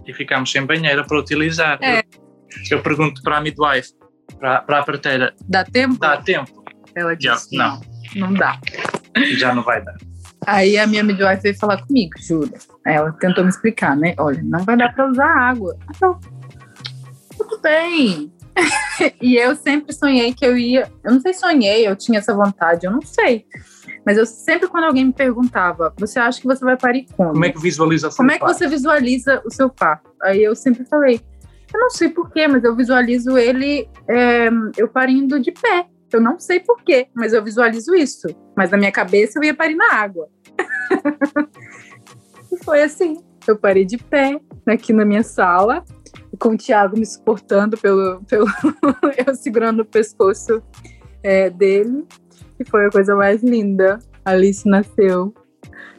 E 0.06 0.14
ficámos 0.14 0.52
sem 0.52 0.66
banheira 0.66 1.06
para 1.06 1.20
utilizar. 1.20 1.80
É. 1.82 2.00
Eu, 2.00 2.78
eu 2.78 2.82
pergunto 2.84 3.22
para 3.24 3.38
a 3.38 3.42
midwife, 3.42 3.94
para, 4.38 4.62
para 4.62 4.80
a 4.80 4.84
parteira, 4.84 5.34
Dá 5.48 5.64
tempo? 5.64 5.98
dá 5.98 6.18
tempo? 6.18 6.59
Ela 6.96 7.16
Já, 7.20 7.36
disse: 7.36 7.56
não, 7.56 7.82
não 8.16 8.34
dá. 8.34 8.60
já 9.38 9.54
não 9.54 9.64
vai 9.64 9.84
dar. 9.84 9.96
Aí 10.46 10.78
a 10.78 10.88
minha 10.88 11.04
midwife 11.04 11.44
veio 11.44 11.58
falar 11.58 11.86
comigo, 11.86 12.14
Júlia. 12.20 12.58
Aí 12.86 12.96
Ela 12.96 13.12
tentou 13.14 13.44
me 13.44 13.50
explicar, 13.50 13.96
né? 13.96 14.16
Olha, 14.18 14.42
não 14.44 14.64
vai 14.64 14.78
dar 14.78 14.94
para 14.94 15.10
usar 15.10 15.28
água. 15.28 15.78
Então, 15.90 16.20
tudo 17.38 17.60
bem. 17.62 18.32
e 19.22 19.36
eu 19.36 19.56
sempre 19.56 19.94
sonhei 19.94 20.34
que 20.34 20.46
eu 20.46 20.58
ia. 20.58 20.92
Eu 21.04 21.14
não 21.14 21.22
sei 21.22 21.34
se 21.34 21.42
sonhei, 21.42 21.88
eu 21.88 21.96
tinha 21.96 22.20
essa 22.20 22.34
vontade, 22.34 22.86
eu 22.86 22.92
não 22.92 23.02
sei. 23.02 23.46
Mas 24.06 24.18
eu 24.18 24.26
sempre, 24.26 24.68
quando 24.68 24.86
alguém 24.86 25.06
me 25.06 25.14
perguntava, 25.14 25.94
você 25.98 26.20
acha 26.20 26.40
que 26.42 26.48
você 26.48 26.64
vai 26.64 26.78
parir 26.78 27.06
como? 27.16 27.34
Como 27.34 27.46
é 27.46 27.52
que 27.52 27.62
visualiza 27.62 28.08
o 28.08 28.16
Como 28.16 28.32
é 28.32 28.40
que 28.40 28.46
você 28.46 28.68
visualiza 28.68 29.42
o 29.46 29.52
seu 29.52 29.70
parto? 29.70 30.10
Aí 30.22 30.44
eu 30.44 30.56
sempre 30.56 30.86
falei, 30.86 31.22
eu 31.74 31.80
não 31.80 31.90
sei 31.90 32.10
porquê, 32.10 32.48
mas 32.48 32.64
eu 32.64 32.76
visualizo 32.76 33.38
ele 33.38 33.88
é, 34.08 34.50
eu 34.78 34.88
parindo 34.88 35.40
de 35.40 35.52
pé. 35.52 35.86
Eu 36.12 36.22
não 36.22 36.40
sei 36.40 36.60
porquê, 36.60 37.08
mas 37.14 37.34
eu 37.34 37.44
visualizo 37.44 37.94
isso. 37.96 38.28
Mas 38.56 38.72
na 38.72 38.78
minha 38.78 38.92
cabeça 38.92 39.40
eu 39.40 39.44
ia 39.44 39.54
parir 39.54 39.76
na 39.76 39.94
água. 39.94 40.28
e 42.52 42.64
foi 42.64 42.82
assim. 42.82 43.24
Eu 43.48 43.58
parei 43.58 43.86
de 43.86 43.98
pé 43.98 44.40
aqui 44.68 44.94
na 44.94 45.06
minha 45.06 45.24
sala, 45.24 45.84
com 46.38 46.50
o 46.50 46.58
Thiago 46.58 46.98
me 46.98 47.06
suportando 47.06 47.78
pelo. 47.78 48.22
pelo 48.26 48.46
eu 49.26 49.36
segurando 49.36 49.82
o 49.82 49.86
pescoço 49.86 50.62
é, 51.24 51.50
dele. 51.50 52.06
E 52.60 52.66
foi 52.68 52.88
a 52.88 52.92
coisa 52.92 53.16
mais 53.16 53.42
linda. 53.42 54.00
Alice 54.26 54.68
nasceu, 54.68 55.34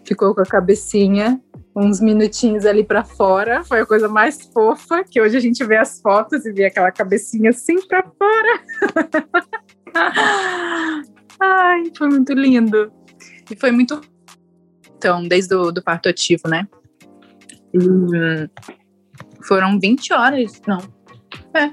ficou 0.05 0.35
com 0.35 0.43
a 0.43 0.47
cabecinha 0.47 1.41
uns 1.75 2.01
minutinhos 2.01 2.67
ali 2.67 2.85
pra 2.85 3.05
fora. 3.05 3.63
Foi 3.65 3.81
a 3.81 3.87
coisa 3.87 4.09
mais 4.09 4.43
fofa, 4.53 5.05
que 5.05 5.21
hoje 5.21 5.37
a 5.37 5.41
gente 5.41 5.65
vê 5.65 5.77
as 5.77 6.01
fotos 6.01 6.45
e 6.45 6.53
vê 6.53 6.67
aquela 6.67 6.91
cabecinha 6.91 7.51
assim 7.51 7.81
pra 7.87 8.03
fora. 8.03 8.61
Ai, 11.41 11.85
foi 11.97 12.09
muito 12.09 12.33
lindo. 12.33 12.93
E 13.51 13.57
foi 13.57 13.71
muito. 13.71 14.01
Então, 14.97 15.27
desde 15.27 15.55
o 15.55 15.73
do 15.73 15.83
parto 15.83 16.09
ativo, 16.09 16.49
né? 16.49 16.69
E, 17.73 17.79
hum, 17.79 18.49
foram 19.47 19.79
20 19.79 20.13
horas, 20.13 20.61
não. 20.67 20.79
É. 21.55 21.71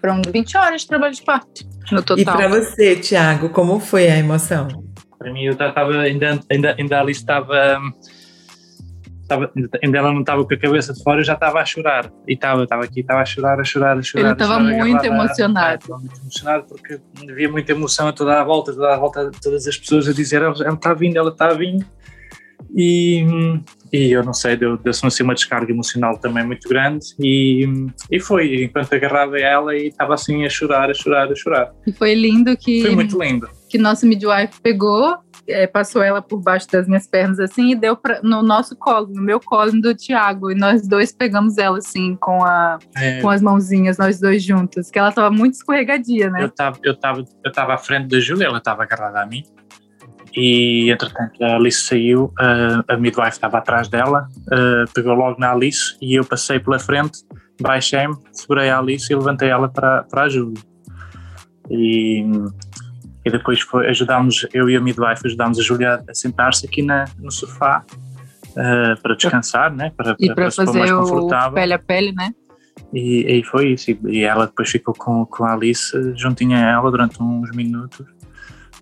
Foram 0.00 0.20
20 0.22 0.56
horas 0.56 0.82
de 0.82 0.88
trabalho 0.88 1.14
de 1.14 1.22
parto 1.22 1.64
no 1.92 2.00
E 2.00 2.02
total. 2.02 2.36
para 2.36 2.48
você, 2.48 2.96
Tiago, 2.96 3.50
como 3.50 3.78
foi 3.78 4.08
a 4.08 4.18
emoção? 4.18 4.68
Para 5.18 5.32
mim, 5.32 5.44
eu 5.44 5.52
estava 5.52 5.98
ainda, 6.00 6.40
ainda, 6.50 6.74
ainda 6.78 7.00
ali 7.00 7.12
estava, 7.12 7.78
Ainda 9.82 9.98
ela 9.98 10.12
não 10.12 10.20
estava 10.20 10.44
com 10.44 10.54
a 10.54 10.58
cabeça 10.58 10.92
de 10.92 11.02
fora, 11.02 11.20
eu 11.20 11.24
já 11.24 11.34
estava 11.34 11.60
a 11.60 11.64
chorar. 11.64 12.12
E 12.26 12.34
estava, 12.34 12.62
estava 12.62 12.84
aqui, 12.84 13.00
estava 13.00 13.20
a 13.20 13.24
chorar, 13.24 13.60
a 13.60 13.64
chorar, 13.64 13.98
a 13.98 14.02
chorar. 14.02 14.24
Ele 14.24 14.32
estava 14.32 14.58
muito 14.60 15.04
emocionado. 15.04 15.82
Estava 15.82 16.00
muito 16.00 16.20
emocionado 16.20 16.66
porque 16.66 17.00
havia 17.28 17.50
muita 17.50 17.72
emoção 17.72 18.08
a 18.08 18.12
toda 18.12 18.40
a 18.40 18.44
volta, 18.44 18.72
toda 18.72 18.94
a 18.94 18.98
volta, 18.98 19.30
todas 19.42 19.66
as 19.66 19.76
pessoas 19.76 20.08
a 20.08 20.12
dizer: 20.12 20.42
ela 20.42 20.52
está 20.52 20.94
vindo, 20.94 21.16
ela 21.16 21.30
está 21.30 21.48
vindo. 21.48 21.84
E, 22.74 23.24
e 23.92 24.12
eu 24.12 24.24
não 24.24 24.32
sei, 24.32 24.56
deu-se 24.56 24.82
deu 24.82 24.90
assim 24.90 25.22
uma 25.22 25.34
descarga 25.34 25.70
emocional 25.70 26.18
também 26.18 26.44
muito 26.44 26.68
grande 26.68 27.06
e, 27.18 27.66
e 28.10 28.18
foi, 28.18 28.64
enquanto 28.64 28.92
agarrava 28.92 29.38
ela 29.38 29.76
e 29.76 29.88
estava 29.88 30.14
assim 30.14 30.44
a 30.44 30.48
chorar, 30.48 30.90
a 30.90 30.94
chorar, 30.94 31.30
a 31.30 31.34
chorar. 31.34 31.72
E 31.86 31.92
foi 31.92 32.14
lindo 32.14 32.56
que... 32.56 32.82
Foi 32.82 32.94
muito 32.94 33.22
lindo. 33.22 33.48
Que 33.68 33.78
nosso 33.78 34.06
midwife 34.06 34.60
pegou, 34.62 35.16
é, 35.48 35.66
passou 35.66 36.02
ela 36.02 36.20
por 36.20 36.40
baixo 36.40 36.66
das 36.70 36.86
minhas 36.86 37.06
pernas 37.06 37.38
assim 37.38 37.70
e 37.70 37.74
deu 37.74 37.96
pra, 37.96 38.20
no 38.22 38.42
nosso 38.42 38.76
colo, 38.76 39.08
no 39.08 39.22
meu 39.22 39.40
colo 39.40 39.72
do 39.80 39.94
Tiago, 39.94 40.50
e 40.50 40.54
nós 40.54 40.86
dois 40.86 41.12
pegamos 41.12 41.58
ela 41.58 41.78
assim 41.78 42.16
com, 42.16 42.44
a, 42.44 42.78
é. 42.96 43.20
com 43.20 43.30
as 43.30 43.40
mãozinhas, 43.42 43.98
nós 43.98 44.20
dois 44.20 44.42
juntos, 44.42 44.90
que 44.90 44.98
ela 44.98 45.10
estava 45.10 45.30
muito 45.30 45.54
escorregadia, 45.54 46.30
né? 46.30 46.42
Eu 46.42 46.46
estava 46.46 46.78
eu 46.82 46.94
tava, 46.96 47.24
eu 47.44 47.52
tava 47.52 47.74
à 47.74 47.78
frente 47.78 48.08
da 48.08 48.20
Júlia, 48.20 48.46
ela 48.46 48.58
estava 48.58 48.82
agarrada 48.82 49.22
a 49.22 49.26
mim 49.26 49.42
e 50.36 50.90
entretanto 50.90 51.42
a 51.42 51.56
Alice 51.56 51.80
saiu, 51.80 52.32
a 52.86 52.96
midwife 52.96 53.30
estava 53.30 53.58
atrás 53.58 53.88
dela, 53.88 54.28
pegou 54.94 55.14
logo 55.14 55.40
na 55.40 55.52
Alice 55.52 55.96
e 56.00 56.14
eu 56.14 56.24
passei 56.24 56.60
pela 56.60 56.78
frente, 56.78 57.20
baixei-me, 57.60 58.14
segurei 58.32 58.68
a 58.68 58.78
Alice 58.78 59.10
e 59.10 59.16
levantei 59.16 59.48
ela 59.48 59.68
para, 59.68 60.02
para 60.02 60.24
a 60.24 60.28
Júlia. 60.28 60.62
E, 61.70 62.22
e 63.26 63.30
depois 63.30 63.60
foi, 63.60 63.88
ajudámos, 63.88 64.46
eu 64.54 64.70
e 64.70 64.76
a 64.76 64.80
midwife 64.80 65.26
ajudámos 65.26 65.58
a 65.58 65.62
Júlia 65.62 66.00
a 66.08 66.14
sentar-se 66.14 66.64
aqui 66.64 66.80
na, 66.80 67.06
no 67.18 67.32
sofá 67.32 67.84
uh, 68.52 69.02
para 69.02 69.16
descansar, 69.16 69.74
né? 69.74 69.90
para, 69.96 70.14
e 70.20 70.26
para, 70.28 70.34
para 70.36 70.50
fazer 70.52 70.92
o 70.92 71.28
pele 71.52 71.72
a 71.72 71.78
pele, 71.78 72.12
né? 72.12 72.32
E, 72.94 73.40
e 73.40 73.42
foi 73.42 73.72
isso, 73.72 73.90
e 74.06 74.22
ela 74.22 74.46
depois 74.46 74.70
ficou 74.70 74.94
com, 74.94 75.26
com 75.26 75.44
a 75.44 75.54
Alice 75.54 75.90
juntinha 76.14 76.58
a 76.58 76.70
ela 76.70 76.88
durante 76.88 77.20
uns 77.20 77.50
minutos 77.50 78.06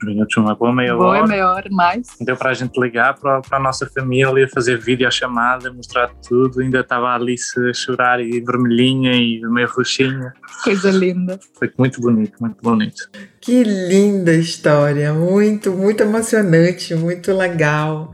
minutos, 0.04 0.36
uma 0.36 0.54
boa 0.54 0.72
meia 0.72 0.94
boa 0.94 1.08
hora. 1.08 1.18
Boa 1.18 1.28
meia 1.28 1.50
hora, 1.50 1.68
mais. 1.70 2.08
Deu 2.20 2.36
para 2.36 2.50
a 2.50 2.54
gente 2.54 2.78
ligar 2.78 3.14
para, 3.14 3.40
para 3.40 3.58
a 3.58 3.60
nossa 3.60 3.86
família, 3.86 4.48
fazer 4.48 4.78
vídeo 4.78 5.10
chamada, 5.10 5.72
mostrar 5.72 6.10
tudo. 6.26 6.60
Ainda 6.60 6.80
estava 6.80 7.08
a 7.08 7.14
Alice 7.14 7.58
a 7.68 7.72
chorar 7.72 8.20
e 8.20 8.40
vermelhinha 8.40 9.12
e 9.12 9.40
meio 9.42 9.68
roxinha. 9.68 10.32
Coisa 10.62 10.90
linda. 10.90 11.38
Foi 11.58 11.70
muito 11.78 12.00
bonito, 12.00 12.32
muito 12.40 12.56
bonito. 12.62 13.08
Que 13.40 13.62
linda 13.62 14.32
história, 14.34 15.12
muito, 15.12 15.72
muito 15.72 16.02
emocionante, 16.02 16.94
muito 16.94 17.32
legal. 17.32 18.12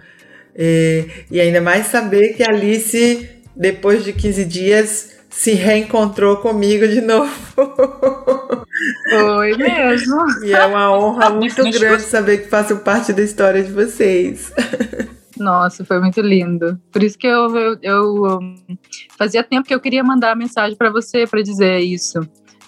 E, 0.56 1.06
e 1.30 1.40
ainda 1.40 1.60
mais 1.60 1.86
saber 1.86 2.34
que 2.34 2.42
a 2.42 2.48
Alice, 2.48 3.28
depois 3.56 4.04
de 4.04 4.12
15 4.12 4.44
dias, 4.44 5.19
se 5.30 5.52
reencontrou 5.54 6.38
comigo 6.38 6.86
de 6.86 7.00
novo. 7.00 7.30
Foi 9.10 9.56
mesmo. 9.56 10.26
E 10.44 10.52
é 10.52 10.66
uma 10.66 10.92
honra 10.96 11.30
muito 11.34 11.62
grande 11.70 12.02
saber 12.02 12.38
que 12.38 12.48
faço 12.48 12.78
parte 12.78 13.12
da 13.12 13.22
história 13.22 13.62
de 13.62 13.72
vocês. 13.72 14.52
Nossa, 15.38 15.84
foi 15.84 16.00
muito 16.00 16.20
lindo. 16.20 16.78
Por 16.92 17.02
isso 17.02 17.16
que 17.16 17.26
eu, 17.26 17.56
eu, 17.56 17.78
eu 17.80 18.38
fazia 19.16 19.42
tempo 19.42 19.66
que 19.66 19.74
eu 19.74 19.80
queria 19.80 20.02
mandar 20.02 20.36
mensagem 20.36 20.76
para 20.76 20.90
você 20.90 21.26
para 21.26 21.40
dizer 21.40 21.78
isso. 21.78 22.20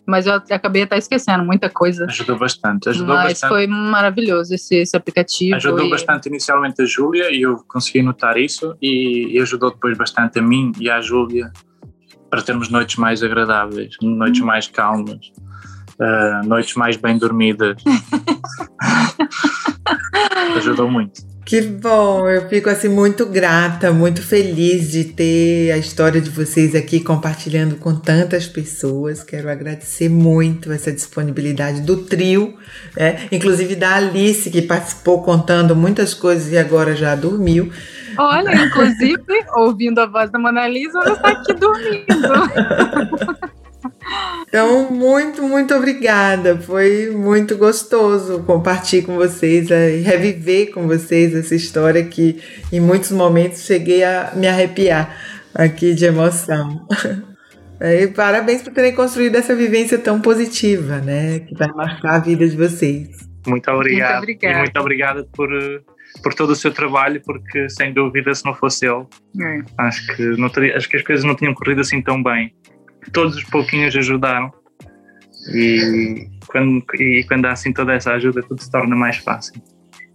Mas 0.06 0.26
eu 0.26 0.34
acabei 0.34 0.82
até 0.82 0.98
esquecendo 0.98 1.44
muita 1.44 1.68
coisa. 1.68 2.06
Ajudou 2.06 2.36
bastante, 2.36 2.88
ajudou 2.88 3.14
Mas 3.14 3.34
bastante. 3.34 3.50
foi 3.50 3.66
maravilhoso 3.66 4.54
esse, 4.54 4.76
esse 4.76 4.96
aplicativo. 4.96 5.54
Ajudou 5.56 5.86
e... 5.86 5.90
bastante 5.90 6.28
inicialmente 6.28 6.82
a 6.82 6.84
Júlia 6.84 7.30
e 7.30 7.42
eu 7.42 7.62
consegui 7.68 8.02
notar 8.02 8.36
isso 8.36 8.76
e, 8.82 9.36
e 9.36 9.40
ajudou 9.40 9.70
depois 9.70 9.96
bastante 9.96 10.40
a 10.40 10.42
mim 10.42 10.72
e 10.80 10.90
à 10.90 11.00
Júlia 11.00 11.52
para 12.32 12.40
termos 12.40 12.70
noites 12.70 12.96
mais 12.96 13.22
agradáveis, 13.22 13.94
noites 14.00 14.40
mais 14.40 14.66
calmas 14.66 15.30
uh, 16.02 16.46
noites 16.46 16.74
mais 16.74 16.96
bem 16.96 17.18
dormidas. 17.18 17.76
Ajudou 20.56 20.90
muito. 20.90 21.30
Que 21.44 21.60
bom, 21.60 22.28
eu 22.28 22.48
fico 22.48 22.70
assim 22.70 22.88
muito 22.88 23.26
grata, 23.26 23.92
muito 23.92 24.22
feliz 24.22 24.92
de 24.92 25.04
ter 25.04 25.72
a 25.72 25.76
história 25.76 26.20
de 26.20 26.30
vocês 26.30 26.72
aqui 26.74 27.00
compartilhando 27.00 27.76
com 27.76 27.96
tantas 27.96 28.46
pessoas. 28.46 29.24
Quero 29.24 29.50
agradecer 29.50 30.08
muito 30.08 30.70
essa 30.70 30.92
disponibilidade 30.92 31.80
do 31.80 31.96
trio, 31.96 32.54
né? 32.96 33.26
inclusive 33.32 33.74
da 33.74 33.96
Alice, 33.96 34.48
que 34.50 34.62
participou 34.62 35.20
contando 35.22 35.74
muitas 35.74 36.14
coisas 36.14 36.52
e 36.52 36.56
agora 36.56 36.94
já 36.94 37.16
dormiu. 37.16 37.72
Olha, 38.18 38.54
inclusive, 38.54 39.44
ouvindo 39.54 40.00
a 40.00 40.06
voz 40.06 40.30
da 40.30 40.38
Mona 40.38 40.68
Lisa, 40.68 40.98
ela 40.98 41.12
está 41.12 41.28
aqui 41.28 41.54
dormindo. 41.54 42.06
Então, 44.48 44.90
muito, 44.90 45.42
muito 45.42 45.74
obrigada. 45.74 46.58
Foi 46.58 47.10
muito 47.10 47.56
gostoso 47.56 48.42
compartilhar 48.42 49.06
com 49.06 49.16
vocês 49.16 49.70
e 49.70 50.00
reviver 50.00 50.72
com 50.72 50.86
vocês 50.86 51.34
essa 51.34 51.54
história 51.54 52.04
que 52.04 52.38
em 52.70 52.78
muitos 52.78 53.12
momentos 53.12 53.64
cheguei 53.64 54.04
a 54.04 54.30
me 54.34 54.46
arrepiar 54.46 55.16
aqui 55.54 55.94
de 55.94 56.04
emoção. 56.04 56.86
E 57.84 58.06
parabéns 58.06 58.62
por 58.62 58.72
terem 58.72 58.94
construído 58.94 59.34
essa 59.34 59.56
vivência 59.56 59.98
tão 59.98 60.20
positiva, 60.20 60.98
né? 60.98 61.40
Que 61.40 61.52
vai 61.52 61.66
marcar 61.72 62.14
a 62.14 62.18
vida 62.20 62.48
de 62.48 62.56
vocês. 62.56 63.08
Muito 63.44 63.68
obrigado. 63.72 64.22
Muito 64.22 64.22
obrigada. 64.22 64.54
E 64.54 64.58
muito 64.58 64.78
obrigada 64.78 65.28
por, 65.32 65.48
por 66.22 66.34
todo 66.34 66.50
o 66.50 66.56
seu 66.56 66.72
trabalho, 66.72 67.22
porque 67.24 67.68
sem 67.70 67.92
dúvida, 67.92 68.34
se 68.34 68.44
não 68.44 68.54
fosse 68.54 68.86
ele, 68.86 69.06
é. 69.40 69.62
acho, 69.78 70.06
que 70.14 70.22
não 70.36 70.48
teria, 70.48 70.76
acho 70.76 70.88
que 70.88 70.96
as 70.96 71.02
coisas 71.02 71.24
não 71.24 71.34
tinham 71.34 71.54
corrido 71.54 71.80
assim 71.80 72.02
tão 72.02 72.22
bem 72.22 72.52
todos 73.10 73.36
os 73.36 73.44
pouquinhos 73.44 73.96
ajudaram 73.96 74.52
e 75.52 76.28
quando, 76.46 76.84
e 76.94 77.24
quando 77.26 77.46
há 77.46 77.52
assim 77.52 77.72
toda 77.72 77.94
essa 77.94 78.12
ajuda 78.12 78.42
tudo 78.42 78.62
se 78.62 78.70
torna 78.70 78.94
mais 78.94 79.16
fácil. 79.16 79.60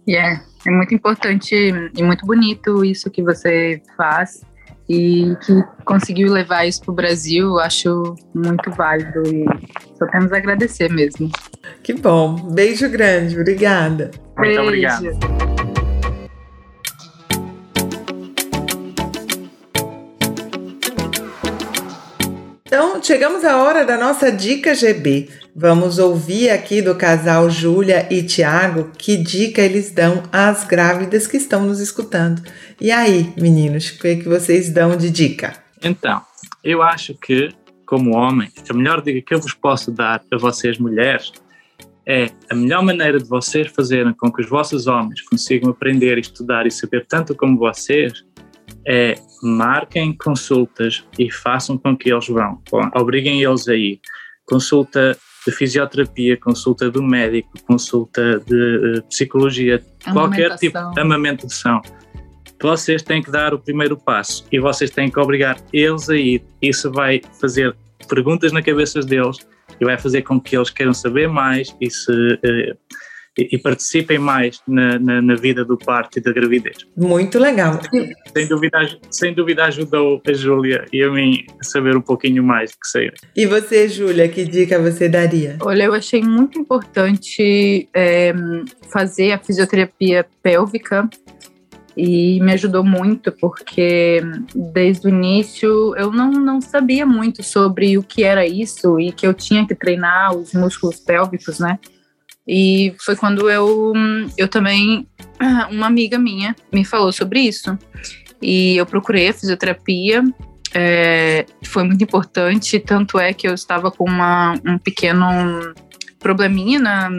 Yeah, 0.08 0.42
é 0.66 0.70
muito 0.70 0.94
importante 0.94 1.54
e 1.54 2.02
muito 2.02 2.24
bonito 2.24 2.82
isso 2.82 3.10
que 3.10 3.22
você 3.22 3.82
faz 3.94 4.40
e 4.88 5.36
que 5.44 5.52
conseguiu 5.84 6.32
levar 6.32 6.64
isso 6.64 6.80
para 6.80 6.92
o 6.92 6.94
Brasil, 6.94 7.58
acho 7.58 8.14
muito 8.34 8.70
válido 8.70 9.22
e 9.26 9.44
só 9.98 10.06
temos 10.06 10.32
a 10.32 10.38
agradecer 10.38 10.90
mesmo. 10.90 11.30
Que 11.82 11.92
bom, 11.92 12.36
beijo 12.54 12.88
grande, 12.88 13.38
obrigada. 13.38 14.10
Muito 14.38 14.40
beijo. 14.40 14.62
obrigado. 14.62 15.67
Então, 22.80 23.02
chegamos 23.02 23.44
à 23.44 23.60
hora 23.60 23.84
da 23.84 23.98
nossa 23.98 24.30
dica 24.30 24.72
GB. 24.72 25.28
Vamos 25.52 25.98
ouvir 25.98 26.50
aqui 26.50 26.80
do 26.80 26.94
casal 26.94 27.50
Júlia 27.50 28.06
e 28.08 28.22
Tiago 28.22 28.92
que 28.96 29.16
dica 29.16 29.60
eles 29.60 29.90
dão 29.90 30.22
às 30.30 30.62
grávidas 30.62 31.26
que 31.26 31.36
estão 31.36 31.66
nos 31.66 31.80
escutando. 31.80 32.40
E 32.80 32.92
aí, 32.92 33.32
meninos, 33.36 33.88
o 33.90 33.98
que, 33.98 34.06
é 34.06 34.14
que 34.14 34.28
vocês 34.28 34.70
dão 34.72 34.96
de 34.96 35.10
dica? 35.10 35.54
Então, 35.82 36.22
eu 36.62 36.80
acho 36.80 37.16
que, 37.16 37.48
como 37.84 38.14
homem, 38.14 38.48
a 38.70 38.72
melhor 38.72 39.02
dica 39.02 39.22
que 39.22 39.34
eu 39.34 39.40
vos 39.40 39.54
posso 39.54 39.90
dar 39.90 40.22
a 40.32 40.38
vocês 40.38 40.78
mulheres 40.78 41.32
é 42.06 42.30
a 42.48 42.54
melhor 42.54 42.84
maneira 42.84 43.18
de 43.18 43.28
vocês 43.28 43.66
fazerem 43.72 44.14
com 44.14 44.32
que 44.32 44.40
os 44.40 44.48
vossos 44.48 44.86
homens 44.86 45.20
consigam 45.22 45.70
aprender, 45.70 46.16
estudar 46.16 46.64
e 46.64 46.70
saber 46.70 47.04
tanto 47.06 47.34
como 47.34 47.58
vocês 47.58 48.24
é 48.86 49.14
marquem 49.42 50.16
consultas 50.16 51.04
e 51.18 51.30
façam 51.30 51.78
com 51.78 51.96
que 51.96 52.12
eles 52.12 52.28
vão. 52.28 52.60
Obriguem 52.94 53.42
eles 53.42 53.68
a 53.68 53.74
ir. 53.74 54.00
Consulta 54.46 55.16
de 55.46 55.52
fisioterapia, 55.52 56.36
consulta 56.36 56.90
do 56.90 57.02
médico, 57.02 57.50
consulta 57.66 58.40
de 58.40 58.98
uh, 58.98 59.02
psicologia, 59.04 59.82
qualquer 60.12 60.56
tipo 60.56 60.78
de 60.92 61.00
amamentação. 61.00 61.80
Vocês 62.60 63.02
têm 63.02 63.22
que 63.22 63.30
dar 63.30 63.54
o 63.54 63.58
primeiro 63.58 63.96
passo 63.96 64.44
e 64.50 64.58
vocês 64.58 64.90
têm 64.90 65.10
que 65.10 65.18
obrigar 65.18 65.56
eles 65.72 66.10
a 66.10 66.16
ir. 66.16 66.42
Isso 66.60 66.90
vai 66.90 67.20
fazer 67.40 67.74
perguntas 68.08 68.52
na 68.52 68.62
cabeça 68.62 69.00
deles 69.00 69.38
e 69.80 69.84
vai 69.84 69.96
fazer 69.96 70.22
com 70.22 70.40
que 70.40 70.56
eles 70.56 70.70
queiram 70.70 70.92
saber 70.92 71.28
mais 71.28 71.74
e 71.80 71.90
se 71.90 72.10
uh, 72.10 72.78
e, 73.38 73.48
e 73.52 73.58
participem 73.58 74.18
mais 74.18 74.60
na, 74.66 74.98
na, 74.98 75.22
na, 75.22 75.34
vida 75.36 75.64
do 75.64 75.78
parto 75.78 76.18
e 76.18 76.20
da 76.20 76.32
gravidez. 76.32 76.78
Muito 76.96 77.38
legal. 77.38 77.80
Sem 78.36 78.48
dúvida, 78.48 78.98
sem 79.10 79.32
dúvida 79.32 79.64
ajudou 79.66 80.20
a 80.26 80.32
Júlia 80.32 80.84
e 80.92 81.02
a 81.02 81.10
mim 81.10 81.46
a 81.60 81.64
saber 81.64 81.96
um 81.96 82.00
pouquinho 82.00 82.42
mais 82.42 82.72
do 82.72 82.78
que 82.78 82.88
sei. 82.88 83.12
E 83.36 83.46
você, 83.46 83.88
Júlia, 83.88 84.28
que 84.28 84.44
dica 84.44 84.80
você 84.80 85.08
daria? 85.08 85.56
Olha, 85.60 85.84
eu 85.84 85.94
achei 85.94 86.20
muito 86.20 86.58
importante 86.58 87.88
é, 87.94 88.34
fazer 88.90 89.32
a 89.32 89.38
fisioterapia 89.38 90.26
pélvica 90.42 91.08
e 91.96 92.40
me 92.40 92.52
ajudou 92.52 92.84
muito 92.84 93.32
porque 93.32 94.20
desde 94.54 95.06
o 95.06 95.10
início 95.10 95.96
eu 95.96 96.12
não, 96.12 96.30
não 96.30 96.60
sabia 96.60 97.04
muito 97.04 97.42
sobre 97.42 97.98
o 97.98 98.02
que 98.02 98.22
era 98.22 98.46
isso 98.46 99.00
e 99.00 99.10
que 99.10 99.26
eu 99.26 99.34
tinha 99.34 99.66
que 99.66 99.74
treinar 99.74 100.34
os 100.36 100.54
músculos 100.54 101.00
pélvicos, 101.00 101.58
né? 101.58 101.78
E 102.48 102.94
foi 103.04 103.14
quando 103.14 103.50
eu, 103.50 103.92
eu 104.36 104.48
também, 104.48 105.06
uma 105.70 105.86
amiga 105.86 106.18
minha 106.18 106.56
me 106.72 106.84
falou 106.84 107.12
sobre 107.12 107.40
isso. 107.40 107.78
E 108.40 108.76
eu 108.76 108.86
procurei 108.86 109.28
a 109.28 109.34
fisioterapia, 109.34 110.24
é, 110.74 111.44
foi 111.64 111.84
muito 111.84 112.02
importante, 112.02 112.78
tanto 112.78 113.18
é 113.18 113.32
que 113.32 113.48
eu 113.48 113.54
estava 113.54 113.90
com 113.90 114.04
uma, 114.04 114.54
um 114.64 114.78
pequeno 114.78 115.26
probleminha 116.18 116.78
na, 116.78 117.10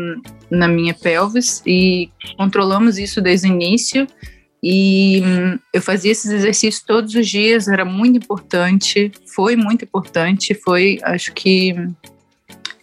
na 0.49 0.67
minha 0.67 0.93
pelvis 0.93 1.61
e 1.65 2.09
controlamos 2.37 2.97
isso 2.97 3.21
desde 3.21 3.47
o 3.47 3.53
início. 3.53 4.07
E 4.61 5.21
hum, 5.23 5.59
eu 5.73 5.81
fazia 5.81 6.11
esses 6.11 6.31
exercícios 6.31 6.83
todos 6.83 7.15
os 7.15 7.27
dias, 7.27 7.67
era 7.67 7.85
muito 7.85 8.17
importante, 8.17 9.11
foi 9.33 9.55
muito 9.55 9.85
importante, 9.85 10.53
foi, 10.53 10.99
acho 11.03 11.33
que. 11.33 11.73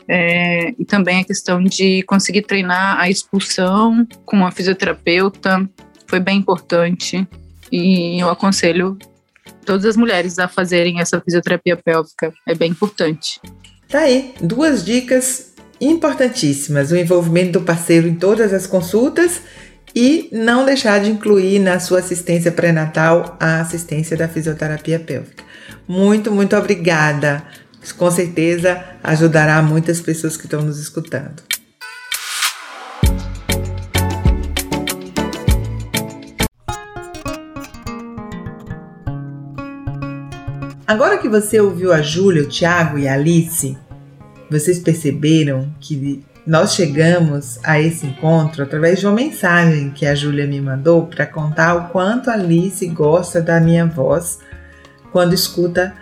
É, 0.08 0.70
e 0.78 0.84
também 0.84 1.20
a 1.20 1.24
questão 1.24 1.62
de 1.62 2.02
conseguir 2.02 2.42
treinar 2.42 3.00
a 3.00 3.10
expulsão 3.10 4.06
com 4.24 4.46
a 4.46 4.50
fisioterapeuta 4.50 5.68
foi 6.06 6.20
bem 6.20 6.38
importante. 6.38 7.26
E 7.70 8.20
eu 8.20 8.30
aconselho 8.30 8.96
todas 9.64 9.84
as 9.84 9.96
mulheres 9.96 10.38
a 10.38 10.46
fazerem 10.46 11.00
essa 11.00 11.20
fisioterapia 11.20 11.76
pélvica, 11.76 12.32
é 12.46 12.54
bem 12.54 12.70
importante. 12.70 13.40
Tá 13.88 14.00
aí, 14.00 14.34
duas 14.40 14.84
dicas 14.84 15.52
importantíssimas: 15.80 16.92
o 16.92 16.96
envolvimento 16.96 17.58
do 17.58 17.64
parceiro 17.64 18.06
em 18.06 18.14
todas 18.14 18.52
as 18.52 18.66
consultas 18.66 19.42
e 19.94 20.28
não 20.30 20.64
deixar 20.64 21.00
de 21.00 21.10
incluir 21.10 21.58
na 21.58 21.80
sua 21.80 22.00
assistência 22.00 22.52
pré-natal 22.52 23.36
a 23.40 23.60
assistência 23.60 24.16
da 24.16 24.28
fisioterapia 24.28 25.00
pélvica. 25.00 25.42
Muito, 25.88 26.30
muito 26.30 26.56
obrigada. 26.56 27.42
Com 27.92 28.10
certeza 28.10 28.84
ajudará 29.02 29.62
muitas 29.62 30.00
pessoas 30.00 30.36
que 30.36 30.44
estão 30.44 30.62
nos 30.62 30.78
escutando. 30.78 31.42
Agora 40.86 41.18
que 41.18 41.28
você 41.28 41.60
ouviu 41.60 41.92
a 41.92 42.00
Júlia, 42.00 42.42
o 42.42 42.48
Thiago 42.48 42.96
e 42.96 43.08
a 43.08 43.14
Alice, 43.14 43.76
vocês 44.48 44.78
perceberam 44.78 45.74
que 45.80 46.24
nós 46.46 46.74
chegamos 46.74 47.58
a 47.64 47.80
esse 47.80 48.06
encontro 48.06 48.62
através 48.62 49.00
de 49.00 49.06
uma 49.06 49.16
mensagem 49.16 49.90
que 49.90 50.06
a 50.06 50.14
Júlia 50.14 50.46
me 50.46 50.60
mandou 50.60 51.04
para 51.08 51.26
contar 51.26 51.74
o 51.74 51.88
quanto 51.88 52.30
a 52.30 52.34
Alice 52.34 52.86
gosta 52.86 53.42
da 53.42 53.60
minha 53.60 53.84
voz 53.84 54.38
quando 55.10 55.34
escuta 55.34 55.92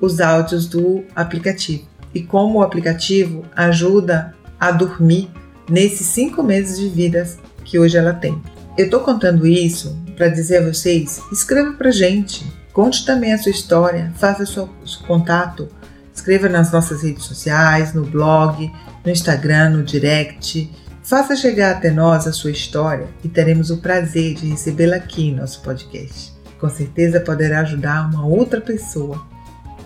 os 0.00 0.20
áudios 0.20 0.66
do 0.66 1.04
aplicativo 1.14 1.84
e 2.14 2.22
como 2.22 2.58
o 2.58 2.62
aplicativo 2.62 3.44
ajuda 3.54 4.34
a 4.58 4.70
dormir 4.70 5.30
nesses 5.68 6.06
cinco 6.06 6.42
meses 6.42 6.78
de 6.78 6.88
vida 6.88 7.28
que 7.64 7.78
hoje 7.78 7.96
ela 7.96 8.12
tem. 8.12 8.40
Eu 8.78 8.86
estou 8.86 9.00
contando 9.00 9.46
isso 9.46 9.96
para 10.16 10.28
dizer 10.28 10.58
a 10.58 10.72
vocês: 10.72 11.20
escreva 11.32 11.72
para 11.72 11.90
gente, 11.90 12.46
conte 12.72 13.04
também 13.04 13.32
a 13.32 13.38
sua 13.38 13.50
história, 13.50 14.12
faça 14.16 14.46
seu, 14.46 14.68
seu 14.84 15.06
contato 15.06 15.68
Escreva 16.16 16.48
nas 16.48 16.72
nossas 16.72 17.02
redes 17.02 17.24
sociais, 17.24 17.92
no 17.92 18.02
blog, 18.02 18.72
no 19.04 19.12
Instagram, 19.12 19.70
no 19.70 19.84
direct. 19.84 20.72
Faça 21.02 21.36
chegar 21.36 21.76
até 21.76 21.90
nós 21.90 22.26
a 22.26 22.32
sua 22.32 22.50
história 22.50 23.06
e 23.22 23.28
teremos 23.28 23.70
o 23.70 23.76
prazer 23.76 24.34
de 24.34 24.48
recebê-la 24.48 24.96
aqui 24.96 25.28
em 25.28 25.34
nosso 25.34 25.60
podcast. 25.60 26.32
Com 26.58 26.70
certeza 26.70 27.20
poderá 27.20 27.60
ajudar 27.60 28.08
uma 28.08 28.26
outra 28.26 28.62
pessoa 28.62 29.22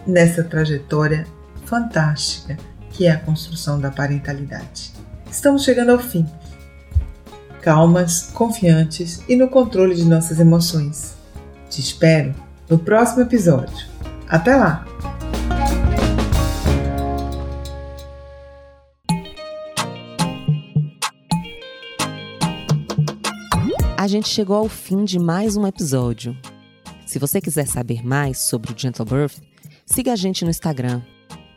nessa 0.06 0.42
trajetória 0.42 1.26
fantástica 1.64 2.56
que 2.90 3.06
é 3.06 3.12
a 3.12 3.18
construção 3.18 3.80
da 3.80 3.90
parentalidade. 3.90 4.92
Estamos 5.30 5.64
chegando 5.64 5.92
ao 5.92 5.98
fim. 5.98 6.26
Calmas, 7.62 8.30
confiantes 8.32 9.22
e 9.28 9.36
no 9.36 9.48
controle 9.48 9.94
de 9.94 10.04
nossas 10.04 10.40
emoções. 10.40 11.14
Te 11.68 11.80
espero 11.80 12.34
no 12.68 12.78
próximo 12.78 13.22
episódio. 13.22 13.86
Até 14.28 14.56
lá! 14.56 14.84
A 23.96 24.06
gente 24.06 24.28
chegou 24.28 24.56
ao 24.56 24.68
fim 24.68 25.04
de 25.04 25.18
mais 25.18 25.56
um 25.56 25.66
episódio. 25.66 26.34
Se 27.06 27.18
você 27.18 27.40
quiser 27.40 27.66
saber 27.66 28.02
mais 28.02 28.38
sobre 28.38 28.72
o 28.72 28.74
Gentle 28.76 29.04
Birth, 29.04 29.49
siga 29.92 30.12
a 30.12 30.16
gente 30.16 30.44
no 30.44 30.50
Instagram. 30.50 31.03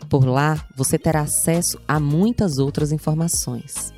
Por 0.09 0.25
lá, 0.25 0.65
você 0.75 0.97
terá 0.97 1.21
acesso 1.21 1.79
a 1.87 1.99
muitas 1.99 2.57
outras 2.57 2.91
informações. 2.91 3.93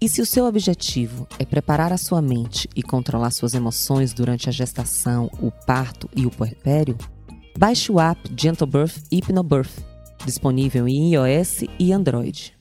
E 0.00 0.08
se 0.08 0.20
o 0.20 0.26
seu 0.26 0.44
objetivo 0.44 1.26
é 1.38 1.44
preparar 1.44 1.92
a 1.92 1.96
sua 1.96 2.20
mente 2.20 2.68
e 2.76 2.82
controlar 2.82 3.30
suas 3.30 3.54
emoções 3.54 4.12
durante 4.12 4.48
a 4.48 4.52
gestação, 4.52 5.30
o 5.40 5.50
parto 5.50 6.08
e 6.14 6.26
o 6.26 6.30
puerpério, 6.30 6.96
baixe 7.58 7.90
o 7.90 7.98
app 7.98 8.20
Gentle 8.36 8.66
Birth 8.66 9.02
Hypnobirth, 9.10 9.84
disponível 10.24 10.86
em 10.86 11.14
iOS 11.14 11.64
e 11.78 11.92
Android. 11.92 12.54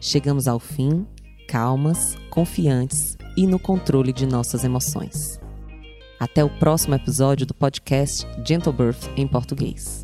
Chegamos 0.00 0.46
ao 0.46 0.58
fim, 0.58 1.06
calmas, 1.48 2.16
confiantes 2.30 3.16
e 3.36 3.46
no 3.46 3.58
controle 3.58 4.12
de 4.12 4.26
nossas 4.26 4.62
emoções. 4.62 5.39
Até 6.20 6.44
o 6.44 6.50
próximo 6.50 6.94
episódio 6.94 7.46
do 7.46 7.54
podcast 7.54 8.26
Gentle 8.46 8.74
Birth 8.74 9.08
em 9.16 9.26
português. 9.26 9.99